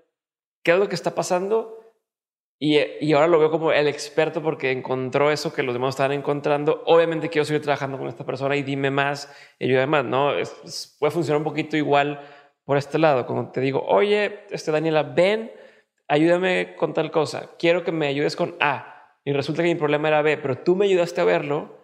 [0.67, 1.79] qué es lo que está pasando
[2.59, 6.11] y, y, ahora lo veo como el experto porque encontró eso que los demás estaban
[6.11, 6.83] encontrando.
[6.87, 10.33] Obviamente quiero seguir trabajando con esta persona y dime más y yo además, ¿no?
[10.99, 12.19] puede funcionar un poquito igual
[12.65, 13.25] por este lado.
[13.25, 15.53] Como te digo, oye, este Daniela, ven,
[16.09, 17.51] ayúdame con tal cosa.
[17.57, 19.15] Quiero que me ayudes con A.
[19.23, 21.77] Y resulta que mi problema era B, pero tú me ayudaste a verlo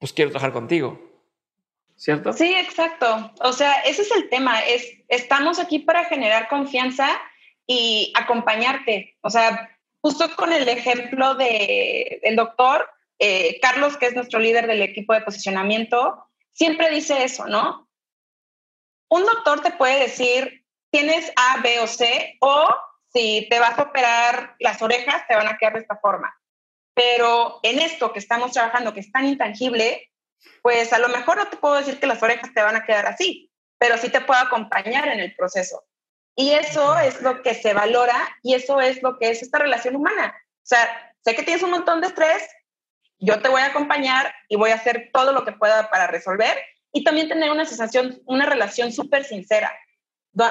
[0.00, 0.98] pues quiero trabajar contigo.
[1.94, 2.32] ¿Cierto?
[2.32, 3.32] Sí, exacto.
[3.42, 4.58] O sea, ese es el tema.
[4.58, 7.08] Es, estamos aquí para generar confianza
[7.66, 9.16] y acompañarte.
[9.22, 14.66] O sea, justo con el ejemplo de, del doctor eh, Carlos, que es nuestro líder
[14.66, 17.88] del equipo de posicionamiento, siempre dice eso, ¿no?
[19.08, 22.68] Un doctor te puede decir, tienes A, B o C, o
[23.12, 26.34] si te vas a operar las orejas, te van a quedar de esta forma.
[26.94, 30.10] Pero en esto que estamos trabajando, que es tan intangible,
[30.62, 33.06] pues a lo mejor no te puedo decir que las orejas te van a quedar
[33.06, 35.84] así, pero sí te puedo acompañar en el proceso.
[36.36, 39.96] Y eso es lo que se valora y eso es lo que es esta relación
[39.96, 40.34] humana.
[40.38, 42.46] O sea, sé que tienes un montón de estrés,
[43.18, 46.58] yo te voy a acompañar y voy a hacer todo lo que pueda para resolver
[46.92, 49.72] y también tener una sensación, una relación súper sincera.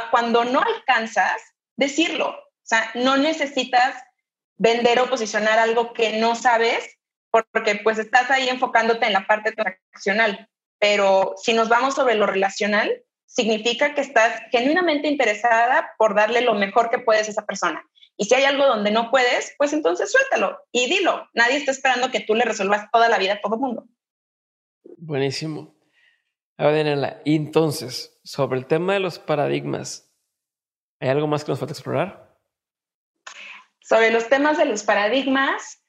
[0.10, 1.40] Cuando no alcanzas,
[1.76, 2.30] decirlo.
[2.30, 4.04] O sea, no necesitas
[4.58, 6.98] vender o posicionar algo que no sabes,
[7.30, 10.50] porque pues estás ahí enfocándote en la parte transaccional.
[10.80, 16.54] Pero si nos vamos sobre lo relacional, significa que estás genuinamente interesada por darle lo
[16.54, 17.84] mejor que puedes a esa persona.
[18.18, 21.28] Y si hay algo donde no puedes, pues entonces suéltalo y dilo.
[21.34, 23.86] Nadie está esperando que tú le resuelvas toda la vida a todo el mundo.
[24.98, 25.76] Buenísimo.
[26.58, 30.10] A ver, Daniela, entonces, sobre el tema de los paradigmas,
[31.02, 32.26] ¿hay algo más que nos falta explorar?
[33.88, 35.84] sobre los temas de los paradigmas,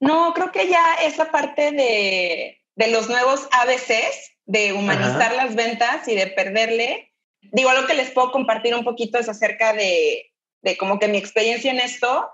[0.00, 2.58] no, creo que ya esa parte de,
[2.90, 8.32] los nuevos ABCs, de humanizar las ventas y de perderle, digo, algo que les puedo
[8.32, 12.30] compartir un poquito es acerca de, de como que mi experiencia en esto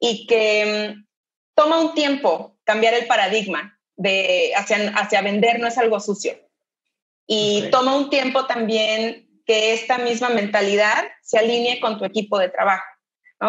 [0.00, 1.06] y que mm,
[1.54, 6.38] toma un tiempo cambiar el paradigma de hacia, hacia vender no es algo sucio.
[7.26, 12.48] Y toma un tiempo también que esta misma mentalidad se alinee con tu equipo de
[12.48, 12.84] trabajo.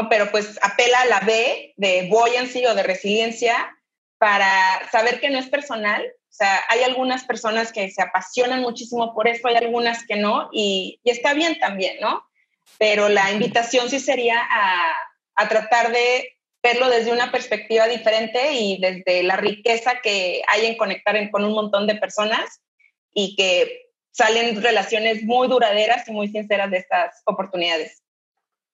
[0.10, 3.76] Pero pues apela a la B de buoyancy o de resiliencia
[4.18, 6.06] para saber que no es personal.
[6.40, 11.02] Sea, hay algunas personas que se apasionan muchísimo por esto, hay algunas que no, y,
[11.04, 12.24] está bien también, ¿no?
[12.78, 14.94] Pero la invitación sí sería a,
[15.36, 20.78] a tratar de verlo desde una perspectiva diferente y desde la riqueza que hay en
[20.78, 22.62] conectar con un montón de personas
[23.14, 28.02] y que salen relaciones muy duraderas y muy sinceras de estas oportunidades.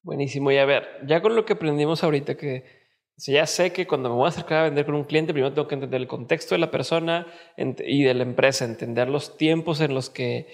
[0.04, 0.52] Buenísimo.
[0.52, 2.85] Y a ver, ya con lo que aprendimos ahorita, que
[3.18, 5.68] ya sé que cuando me voy a acercar a vender con un cliente, primero tengo
[5.68, 9.94] que entender el contexto de la persona y de la empresa, entender los tiempos en
[9.94, 10.48] los que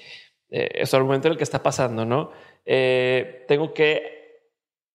[0.50, 2.32] eh, es el momento en el que está pasando, ¿no?
[2.66, 4.22] Eh, tengo que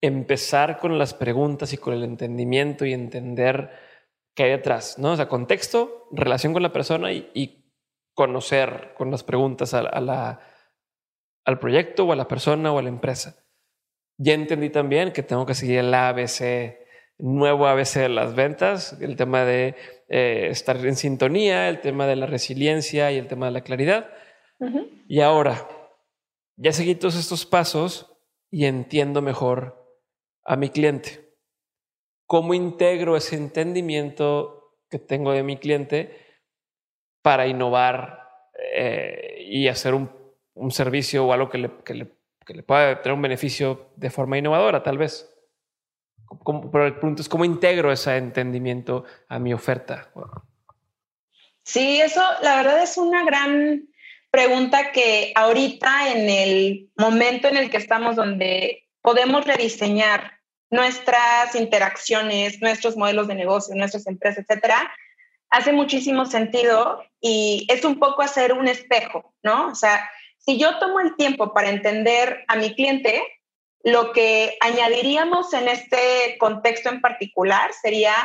[0.01, 3.71] empezar con las preguntas y con el entendimiento y entender
[4.35, 5.13] qué hay detrás, ¿no?
[5.13, 7.63] O sea, contexto, relación con la persona y,
[8.15, 10.41] conocer con las preguntas a la,
[11.45, 13.45] al proyecto o a la persona o a la empresa.
[14.17, 16.79] Ya entendí también que tengo que seguir el ABC,
[17.19, 19.75] nuevo ABC de las ventas, el tema de
[20.09, 24.11] eh, estar en sintonía, el tema de la resiliencia y el tema de la claridad.
[25.07, 25.69] Y ahora,
[26.57, 28.13] ya seguí todos estos pasos
[28.51, 30.01] y entiendo mejor
[30.45, 31.35] a mi cliente.
[32.27, 36.17] ¿Cómo integro ese entendimiento que tengo de mi cliente
[37.23, 38.31] para innovar
[38.75, 40.11] eh, y hacer un
[40.57, 42.09] un servicio o algo que le, que le,
[42.45, 45.33] que le pueda tener un beneficio de forma innovadora, tal vez.
[46.73, 50.11] Pero el punto es cómo integro ese entendimiento a mi oferta.
[51.63, 53.89] Sí, eso la verdad es una gran
[54.31, 60.33] pregunta que ahorita en el momento en el que estamos donde podemos rediseñar
[60.71, 64.93] nuestras interacciones, nuestros modelos de negocio, nuestras empresas, etcétera,
[65.51, 69.69] hace muchísimo sentido y es un poco hacer un espejo, ¿no?
[69.69, 70.09] O sea,
[70.39, 73.23] si yo tomo el tiempo para entender a mi cliente,
[73.87, 78.17] lo que añadiríamos en este contexto en particular sería,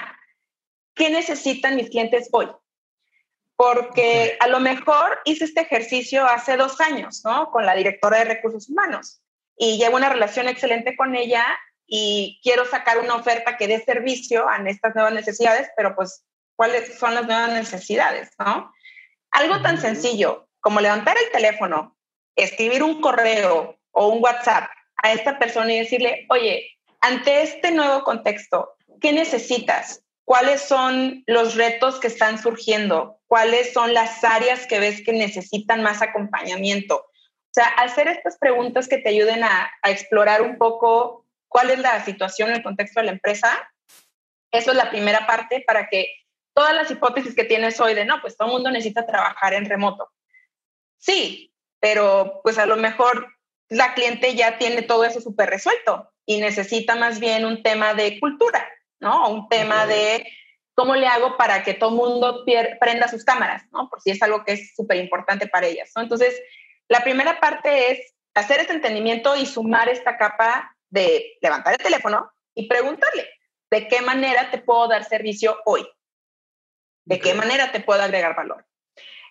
[0.95, 2.47] ¿qué necesitan mis clientes hoy?
[3.55, 7.51] Porque a lo mejor hice este ejercicio hace dos años, ¿no?
[7.51, 9.21] Con la directora de recursos humanos
[9.55, 11.45] y llevo una relación excelente con ella
[11.85, 16.97] y quiero sacar una oferta que dé servicio a estas nuevas necesidades, pero pues, ¿cuáles
[16.97, 18.31] son las nuevas necesidades?
[18.39, 18.73] ¿no?
[19.29, 21.95] Algo tan sencillo como levantar el teléfono,
[22.35, 24.71] escribir un correo o un WhatsApp
[25.01, 30.03] a esta persona y decirle, oye, ante este nuevo contexto, ¿qué necesitas?
[30.23, 33.19] ¿Cuáles son los retos que están surgiendo?
[33.27, 36.95] ¿Cuáles son las áreas que ves que necesitan más acompañamiento?
[37.51, 42.03] O sea, hacer estas preguntas que te ayuden a, explorar un poco cuál es la
[42.05, 43.49] situación en el contexto de la empresa.
[44.51, 46.07] Eso es la primera parte para que
[46.53, 50.09] todas las hipótesis que tienes hoy de, no, pues todo mundo necesita trabajar en remoto.
[50.97, 53.27] Sí, pero pues a lo mejor
[53.71, 58.19] la cliente ya tiene todo eso súper resuelto y necesita más bien un tema de
[58.19, 58.69] cultura,
[58.99, 59.29] ¿no?
[59.29, 60.27] Un tema de
[60.75, 62.43] cómo le hago para que todo el mundo
[62.81, 63.89] prenda sus cámaras, ¿no?
[63.89, 66.01] Por si es algo que es súper importante para ellas, ¿no?
[66.01, 66.37] Entonces,
[66.89, 72.29] la primera parte es hacer este entendimiento y sumar esta capa de levantar el teléfono
[72.53, 73.29] y preguntarle,
[73.71, 75.87] ¿de qué manera te puedo dar servicio hoy?
[77.05, 78.65] ¿De qué manera te puedo agregar valor?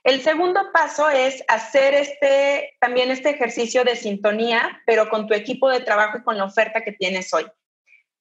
[0.03, 5.69] El segundo paso es hacer este, también este ejercicio de sintonía, pero con tu equipo
[5.69, 7.47] de trabajo y con la oferta que tienes hoy.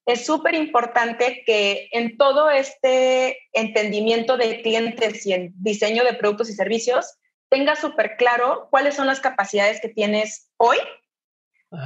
[0.05, 6.49] Es súper importante que en todo este entendimiento de clientes y en diseño de productos
[6.49, 7.17] y servicios,
[7.47, 10.77] tengas súper claro cuáles son las capacidades que tienes hoy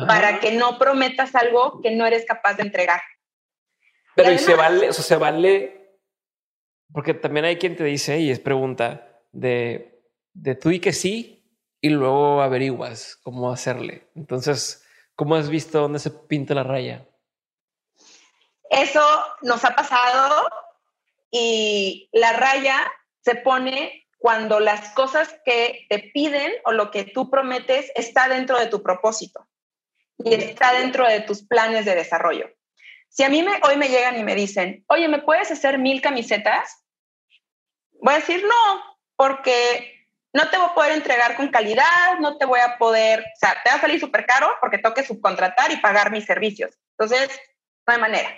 [0.07, 3.01] para que no prometas algo que no eres capaz de entregar.
[4.15, 5.99] Pero y, se vale, eso se vale,
[6.93, 10.01] porque también hay quien te dice y es pregunta de,
[10.33, 11.43] de tú y que sí,
[11.81, 14.09] y luego averiguas cómo hacerle.
[14.15, 17.05] Entonces, ¿cómo has visto dónde se pinta la raya?
[18.69, 19.05] Eso
[19.41, 20.47] nos ha pasado
[21.29, 27.29] y la raya se pone cuando las cosas que te piden o lo que tú
[27.29, 29.49] prometes está dentro de tu propósito
[30.19, 32.49] y está dentro de tus planes de desarrollo.
[33.09, 36.01] Si a mí me, hoy me llegan y me dicen, oye, ¿me puedes hacer mil
[36.01, 36.85] camisetas?
[38.01, 42.45] Voy a decir no, porque no te voy a poder entregar con calidad, no te
[42.45, 45.77] voy a poder, o sea, te va a salir súper caro porque toque subcontratar y
[45.77, 46.71] pagar mis servicios.
[46.97, 47.29] Entonces,
[47.85, 48.29] no hay manera.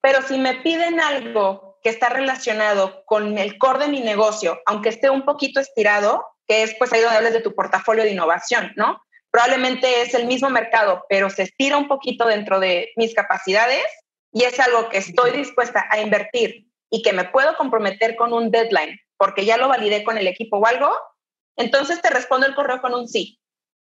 [0.00, 4.88] Pero si me piden algo que está relacionado con el core de mi negocio, aunque
[4.88, 8.72] esté un poquito estirado, que es pues ahí donde hables de tu portafolio de innovación,
[8.76, 9.00] ¿no?
[9.36, 13.84] probablemente es el mismo mercado, pero se estira un poquito dentro de mis capacidades
[14.32, 18.50] y es algo que estoy dispuesta a invertir y que me puedo comprometer con un
[18.50, 20.96] deadline porque ya lo validé con el equipo o algo,
[21.56, 23.40] entonces te respondo el correo con un sí.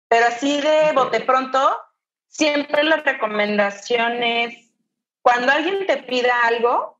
[0.07, 1.79] Pero así de bote pronto,
[2.27, 4.71] siempre las recomendaciones,
[5.21, 6.99] cuando alguien te pida algo,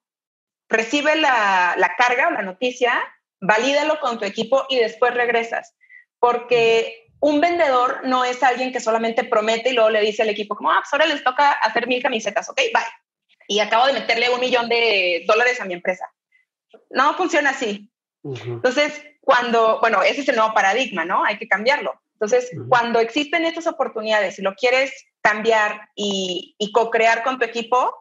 [0.67, 2.93] recibe la, la carga o la noticia,
[3.41, 5.75] valídalo con tu equipo y después regresas.
[6.19, 10.55] Porque un vendedor no es alguien que solamente promete y luego le dice al equipo
[10.55, 12.83] como, ah, pues ahora les toca hacer mil camisetas, ok, bye.
[13.47, 16.05] Y acabo de meterle un millón de dólares a mi empresa.
[16.91, 17.91] No funciona así.
[18.23, 21.23] Entonces, cuando, bueno, ese es el nuevo paradigma, ¿no?
[21.23, 22.01] Hay que cambiarlo.
[22.13, 24.91] Entonces, cuando existen estas oportunidades y lo quieres
[25.21, 27.95] cambiar y, y co-crear con tu equipo,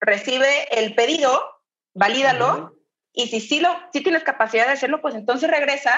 [0.00, 1.42] recibe el pedido,
[1.94, 2.76] valídalo,
[3.12, 5.94] y si sí, lo, si tienes capacidad de hacerlo, pues entonces regresa,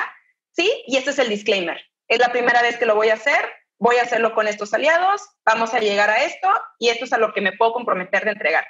[0.53, 0.71] ¿sí?
[0.87, 3.39] Y este es el disclaimer es la primera vez que lo voy a hacer,
[3.79, 7.19] voy a hacerlo con estos aliados, vamos a llegar a esto y esto es a
[7.19, 8.67] lo que me puedo comprometer de entregar.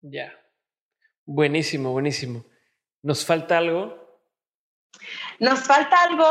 [0.00, 0.32] Ya.
[1.24, 2.44] Buenísimo, buenísimo.
[3.06, 4.20] ¿Nos falta algo?
[5.38, 6.26] ¿Nos falta algo?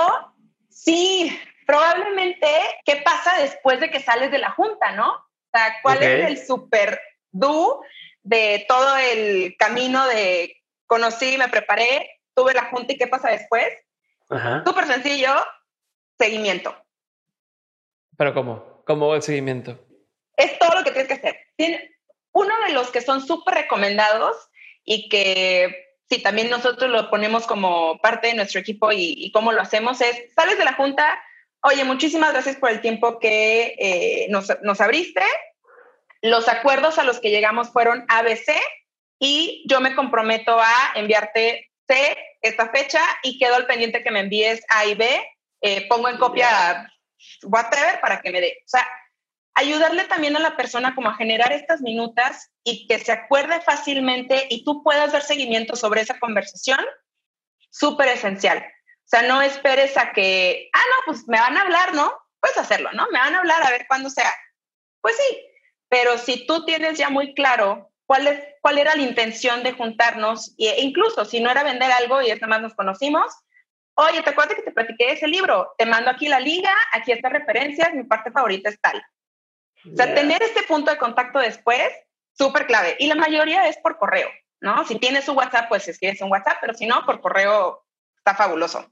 [0.67, 2.49] Sí, probablemente
[2.83, 5.09] qué pasa después de que sales de la junta, ¿no?
[5.09, 6.99] O sea, ¿cuál es el super
[7.31, 7.79] do
[8.23, 13.69] de todo el camino de conocí, me preparé, tuve la junta y qué pasa después?
[14.65, 15.33] Súper sencillo,
[16.19, 16.75] seguimiento.
[18.17, 18.83] ¿Pero cómo?
[18.85, 19.79] ¿Cómo el seguimiento?
[20.35, 21.37] Es todo lo que tienes que hacer.
[22.33, 24.49] uno de los que son súper recomendados
[24.83, 29.61] y que si también nosotros lo ponemos como parte de nuestro equipo y, cómo lo
[29.61, 31.21] hacemos es, sales de la junta,
[31.61, 35.23] oye, muchísimas gracias por el tiempo que eh, nos, nos abriste.
[36.21, 38.53] Los acuerdos a los que llegamos fueron ABC
[39.19, 44.19] y yo me comprometo a enviarte C esta fecha y quedo al pendiente que me
[44.19, 45.07] envíes A y B.
[45.61, 46.91] Eh, pongo en copia
[47.43, 48.57] whatever para que me dé.
[48.65, 48.87] O sea,
[49.55, 54.47] ayudarle también a la persona como a generar estas minutas y que se acuerde fácilmente
[54.49, 56.85] y tú puedas dar seguimiento sobre esa conversación,
[57.69, 58.59] súper esencial.
[58.59, 62.13] O sea, no esperes a que, ah, no, pues me van a hablar, ¿no?
[62.39, 63.07] Puedes hacerlo, ¿no?
[63.11, 64.31] Me van a hablar a ver cuándo sea.
[65.01, 65.41] Pues sí,
[65.87, 70.53] pero si tú tienes ya muy claro cuál, es, cuál era la intención de juntarnos,
[70.57, 73.31] e incluso si no era vender algo y es nada más nos conocimos,
[73.93, 75.73] oye, ¿te acuerdas que te platiqué ese libro?
[75.77, 79.01] Te mando aquí la liga, aquí estas referencias, mi parte favorita es tal.
[79.91, 81.89] O sea, tener este punto de contacto después,
[82.33, 82.95] súper clave.
[82.99, 84.29] Y la mayoría es por correo,
[84.61, 84.85] ¿no?
[84.85, 87.85] Si tienes un WhatsApp, pues escribes un WhatsApp, pero si no, por correo
[88.17, 88.91] está fabuloso.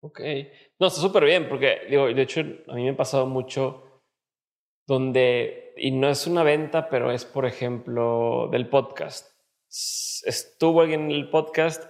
[0.00, 0.20] Ok.
[0.78, 4.02] No, está súper bien, porque digo, de hecho, a mí me ha pasado mucho
[4.86, 9.36] donde, y no es una venta, pero es, por ejemplo, del podcast.
[9.68, 11.84] Estuvo alguien en el podcast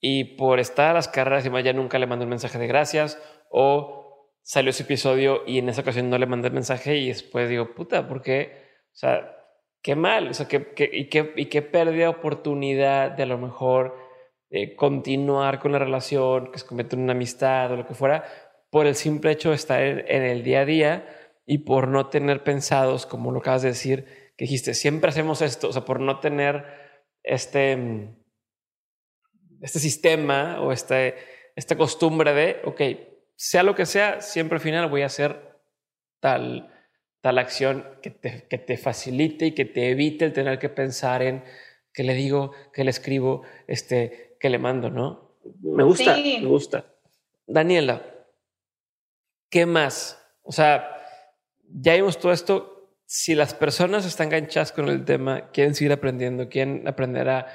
[0.00, 3.18] y por estar a las carreras y ya nunca le mandé un mensaje de gracias
[3.50, 4.01] o
[4.42, 7.74] salió ese episodio y en esa ocasión no le mandé el mensaje y después digo,
[7.74, 8.52] puta, ¿por qué?
[8.92, 9.36] O sea,
[9.82, 13.38] qué mal, o sea, qué, y, qué, y qué pérdida de oportunidad de a lo
[13.38, 13.96] mejor
[14.50, 18.24] eh, continuar con la relación, que se convierte en una amistad o lo que fuera,
[18.70, 21.08] por el simple hecho de estar en, el día a día
[21.46, 25.68] y por no tener pensados, como lo acabas de decir, que dijiste, siempre hacemos esto,
[25.68, 26.64] o sea, por no tener
[27.22, 28.08] este,
[29.60, 31.16] este sistema o este,
[31.56, 32.80] esta costumbre de, ok,
[33.36, 35.60] sea lo que sea, siempre al final voy a hacer
[36.20, 36.72] tal,
[37.20, 41.22] tal acción que te, que te facilite y que te evite el tener que pensar
[41.22, 41.44] en
[41.92, 45.36] qué le digo, qué le escribo, este, qué le mando, ¿no?
[45.60, 46.86] Me gusta, me gusta.
[47.46, 48.02] Daniela,
[49.50, 50.18] ¿qué más?
[50.42, 50.96] O sea,
[51.64, 52.96] ya vimos todo esto.
[53.04, 57.46] Si las personas están enganchadas con el tema, quieren seguir aprendiendo, quieren aprender a,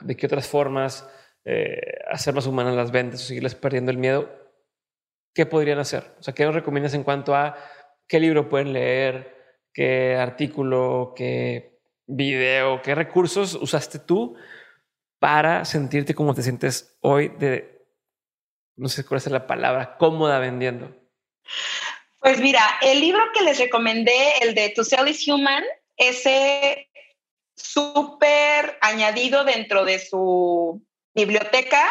[0.00, 1.08] de qué otras formas
[1.44, 4.28] eh, hacer más humanas las ventas o seguirles perdiendo el miedo,
[5.38, 6.16] ¿qué podrían hacer?
[6.18, 7.56] O sea, ¿qué nos recomiendas en cuanto a
[8.08, 9.36] qué libro pueden leer,
[9.72, 11.78] qué artículo, qué
[12.08, 14.34] video, qué recursos usaste tú
[15.20, 17.30] para sentirte como te sientes hoy
[18.74, 20.92] no sé cuál es la palabra, cómoda vendiendo?
[22.18, 25.62] Pues mira, el libro que les recomendé, el de To Sell is Human,
[25.96, 26.90] ese
[27.54, 30.84] súper añadido dentro de su
[31.14, 31.88] biblioteca,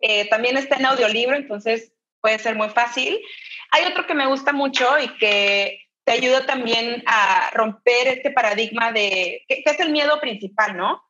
[0.00, 3.20] eh, también está en audiolibro, entonces puede ser muy fácil.
[3.70, 8.92] Hay otro que me gusta mucho y que te ayuda también a romper este paradigma
[8.92, 11.02] de, ¿qué es el miedo principal, ¿no?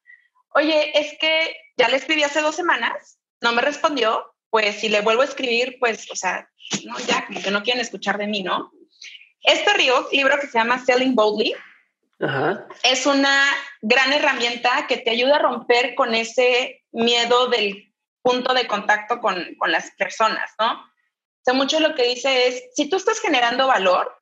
[0.50, 5.02] Oye, es que ya le escribí hace dos semanas, no me respondió, pues si le
[5.02, 6.48] vuelvo a escribir, pues, o sea,
[6.84, 8.72] no, ya como que no quieren escuchar de mí, ¿no?
[9.42, 11.54] Este libro que se llama Selling Boldly,
[12.82, 13.44] es una
[13.80, 19.54] gran herramienta que te ayuda a romper con ese miedo del punto de contacto con,
[19.56, 20.84] con las personas, ¿no?
[21.54, 24.14] Mucho lo que dice es, si tú estás generando valor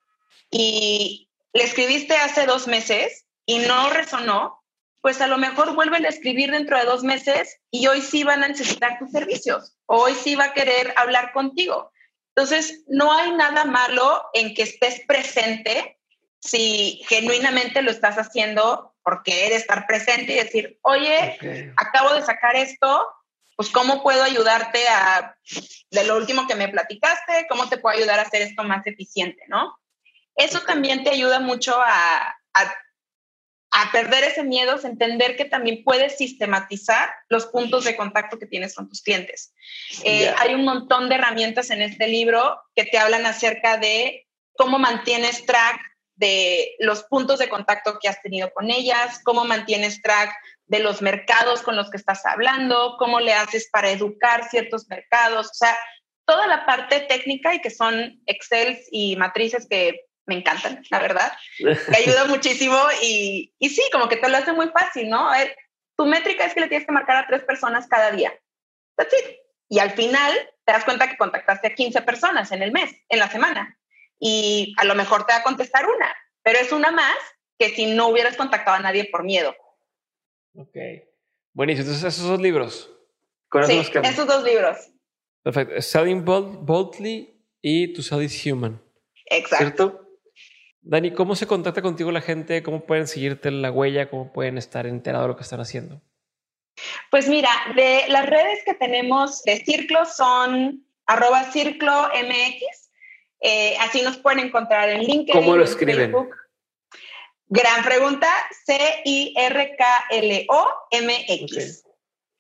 [0.51, 4.63] y le escribiste hace dos meses y no resonó,
[5.01, 8.43] pues a lo mejor vuelven a escribir dentro de dos meses y hoy sí van
[8.43, 11.93] a necesitar tus servicios, hoy sí va a querer hablar contigo.
[12.35, 15.99] Entonces, no hay nada malo en que estés presente
[16.41, 22.57] si genuinamente lo estás haciendo porque eres estar presente y decir, oye, acabo de sacar
[22.57, 23.09] esto,
[23.57, 25.37] pues cómo puedo ayudarte a,
[25.91, 29.43] de lo último que me platicaste, cómo te puedo ayudar a hacer esto más eficiente,
[29.49, 29.75] ¿no?
[30.37, 36.19] Eso también te ayuda mucho a, a, perder ese miedo, a entender que también puedes
[36.19, 39.55] sistematizar los puntos de contacto que tienes con tus clientes.
[40.05, 44.27] Eh, hay un montón de herramientas en este libro que te hablan acerca de
[44.57, 45.81] cómo mantienes track
[46.17, 50.35] de los puntos de contacto que has tenido con ellas, cómo mantienes track
[50.67, 55.47] de los mercados con los que estás hablando, cómo le haces para educar ciertos mercados,
[55.47, 55.77] o sea,
[56.27, 61.33] toda la parte técnica y que son Excel y matrices que me encantan, la verdad,
[61.61, 65.31] me ayuda muchísimo y, y, sí, como que te lo hace muy fácil, ¿no?
[65.31, 65.57] A ver,
[65.97, 68.33] tu métrica es que le tienes que marcar a tres personas cada día.
[68.97, 69.37] That's it.
[69.69, 70.33] Y al final
[70.65, 73.79] te das cuenta que contactaste a 15 personas en el mes, en la semana.
[74.19, 77.17] Y a lo mejor te va a contestar una, pero es una más
[77.59, 79.55] que si no hubieras contactado a nadie por miedo.
[80.57, 80.77] Ok.
[81.53, 81.87] Buenísimo.
[81.87, 82.91] Entonces, esos dos libros.
[83.67, 84.77] sí, esos dos libros.
[85.43, 85.81] Perfecto.
[85.81, 88.81] Selling Boldly y To Sell is Human.
[89.27, 89.57] Exacto.
[89.57, 90.07] ¿Cierto?
[90.83, 92.63] Dani, ¿cómo se contacta contigo la gente?
[92.63, 94.09] ¿Cómo pueden seguirte en la huella?
[94.09, 96.01] ¿Cómo pueden estar enterados de lo que están haciendo?
[97.11, 102.91] Pues mira, de las redes que tenemos de Círculo son arroba Círculo MX
[103.41, 105.33] Eh, así nos pueden encontrar en LinkedIn.
[105.33, 106.11] ¿Cómo lo escriben?
[106.11, 106.35] Facebook.
[107.49, 108.29] Gran pregunta,
[108.65, 109.45] C-I-R-K-L-O-M-X.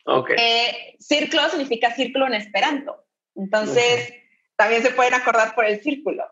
[0.04, 0.36] Okay.
[0.38, 3.04] Eh, círculo significa círculo en esperanto.
[3.34, 4.12] Entonces,
[4.57, 6.24] también se pueden acordar por el círculo.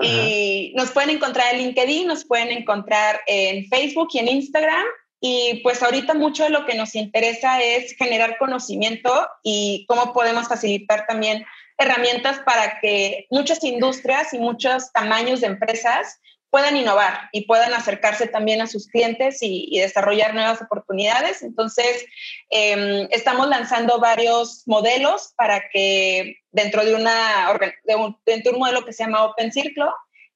[0.00, 4.86] Y nos pueden encontrar en LinkedIn, nos pueden encontrar en Facebook y en Instagram.
[5.20, 10.48] Y pues ahorita mucho de lo que nos interesa es generar conocimiento y cómo podemos
[10.48, 11.44] facilitar también
[11.76, 16.20] herramientas para que muchas industrias y muchos tamaños de empresas
[16.50, 21.42] puedan innovar y puedan acercarse también a sus clientes y, desarrollar nuevas oportunidades.
[21.42, 22.04] Entonces,
[22.50, 27.50] em, estamos lanzando varios modelos para que dentro de, una,
[27.96, 29.90] un, dentro de un modelo que se llama Open Circle,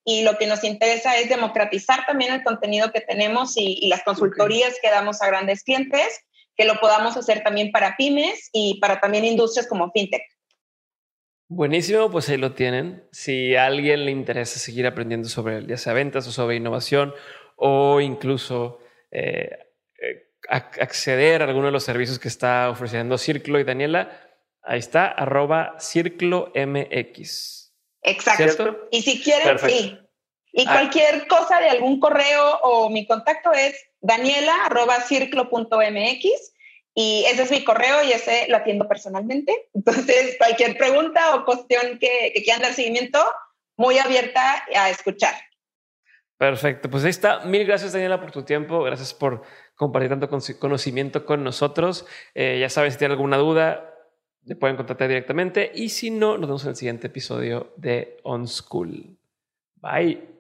[0.05, 4.75] y lo que nos interesa es democratizar también el contenido que tenemos y, las consultorías
[4.83, 6.21] que damos a grandes clientes,
[6.57, 10.23] que lo podamos hacer también para pymes y para también industrias como fintech.
[11.49, 13.07] Buenísimo, pues ahí lo tienen.
[13.13, 17.15] Si a alguien le interesa seguir aprendiendo sobre ya sea ventas o sobre innovación
[17.57, 18.79] o incluso
[19.11, 19.51] eh,
[20.01, 24.11] eh, acceder a alguno de los servicios que está ofreciendo Círculo y Daniela,
[24.63, 27.73] ahí está, arroba Círculo MX.
[28.03, 28.89] Exacto.
[28.91, 29.99] Y si quieren, sí.
[30.57, 30.73] Y ah.
[30.73, 36.54] cualquier cosa de algún correo o mi contacto es daniela arroba mx
[36.95, 39.69] y ese es mi correo y ese lo atiendo personalmente.
[39.75, 43.19] Entonces, cualquier pregunta o cuestión que, quieran dar seguimiento,
[43.77, 45.35] muy abierta a escuchar.
[46.37, 47.41] Perfecto, pues ahí está.
[47.45, 49.43] Mil gracias Daniela por tu tiempo, gracias por
[49.77, 50.29] compartir tanto
[50.59, 52.07] conocimiento con nosotros.
[52.35, 53.95] Eh, ya sabes, si tienen alguna duda,
[54.47, 58.47] te pueden contactar directamente y si no, nos vemos en el siguiente episodio de On
[58.47, 59.17] School.
[59.77, 60.34] Bye.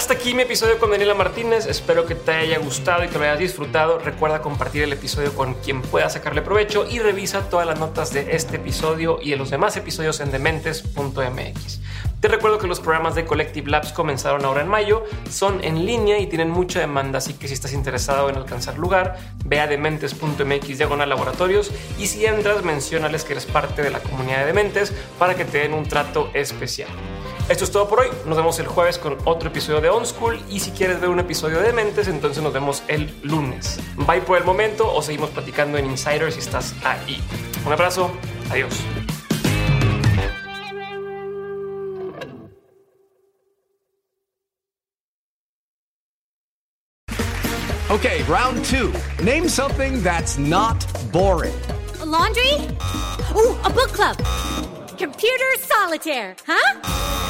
[0.00, 1.66] Hasta aquí mi episodio con Daniela Martínez.
[1.66, 3.98] Espero que te haya gustado y que lo hayas disfrutado.
[3.98, 8.34] Recuerda compartir el episodio con quien pueda sacarle provecho y revisa todas las notas de
[8.34, 11.80] este episodio y de los demás episodios en dementes.mx.
[12.18, 16.18] Te recuerdo que los programas de Collective Labs comenzaron ahora en mayo, son en línea
[16.18, 20.78] y tienen mucha demanda, así que si estás interesado en alcanzar lugar, ve a dementes.mx
[20.78, 25.34] diagonal laboratorios y si entras, mencionales que eres parte de la comunidad de dementes para
[25.34, 26.88] que te den un trato especial.
[27.50, 28.06] Esto es todo por hoy.
[28.26, 30.40] Nos vemos el jueves con otro episodio de On School.
[30.48, 33.80] Y si quieres ver un episodio de Mentes, entonces nos vemos el lunes.
[33.96, 37.20] Bye por el momento o seguimos platicando en Insider si estás ahí.
[37.66, 38.12] Un abrazo.
[38.52, 38.72] Adiós.
[47.90, 48.92] Okay, round two.
[49.24, 51.52] Name something that's not boring.
[52.00, 52.54] A laundry?
[53.34, 54.16] Ooh, a book club.
[54.96, 57.29] Computer solitaire, huh?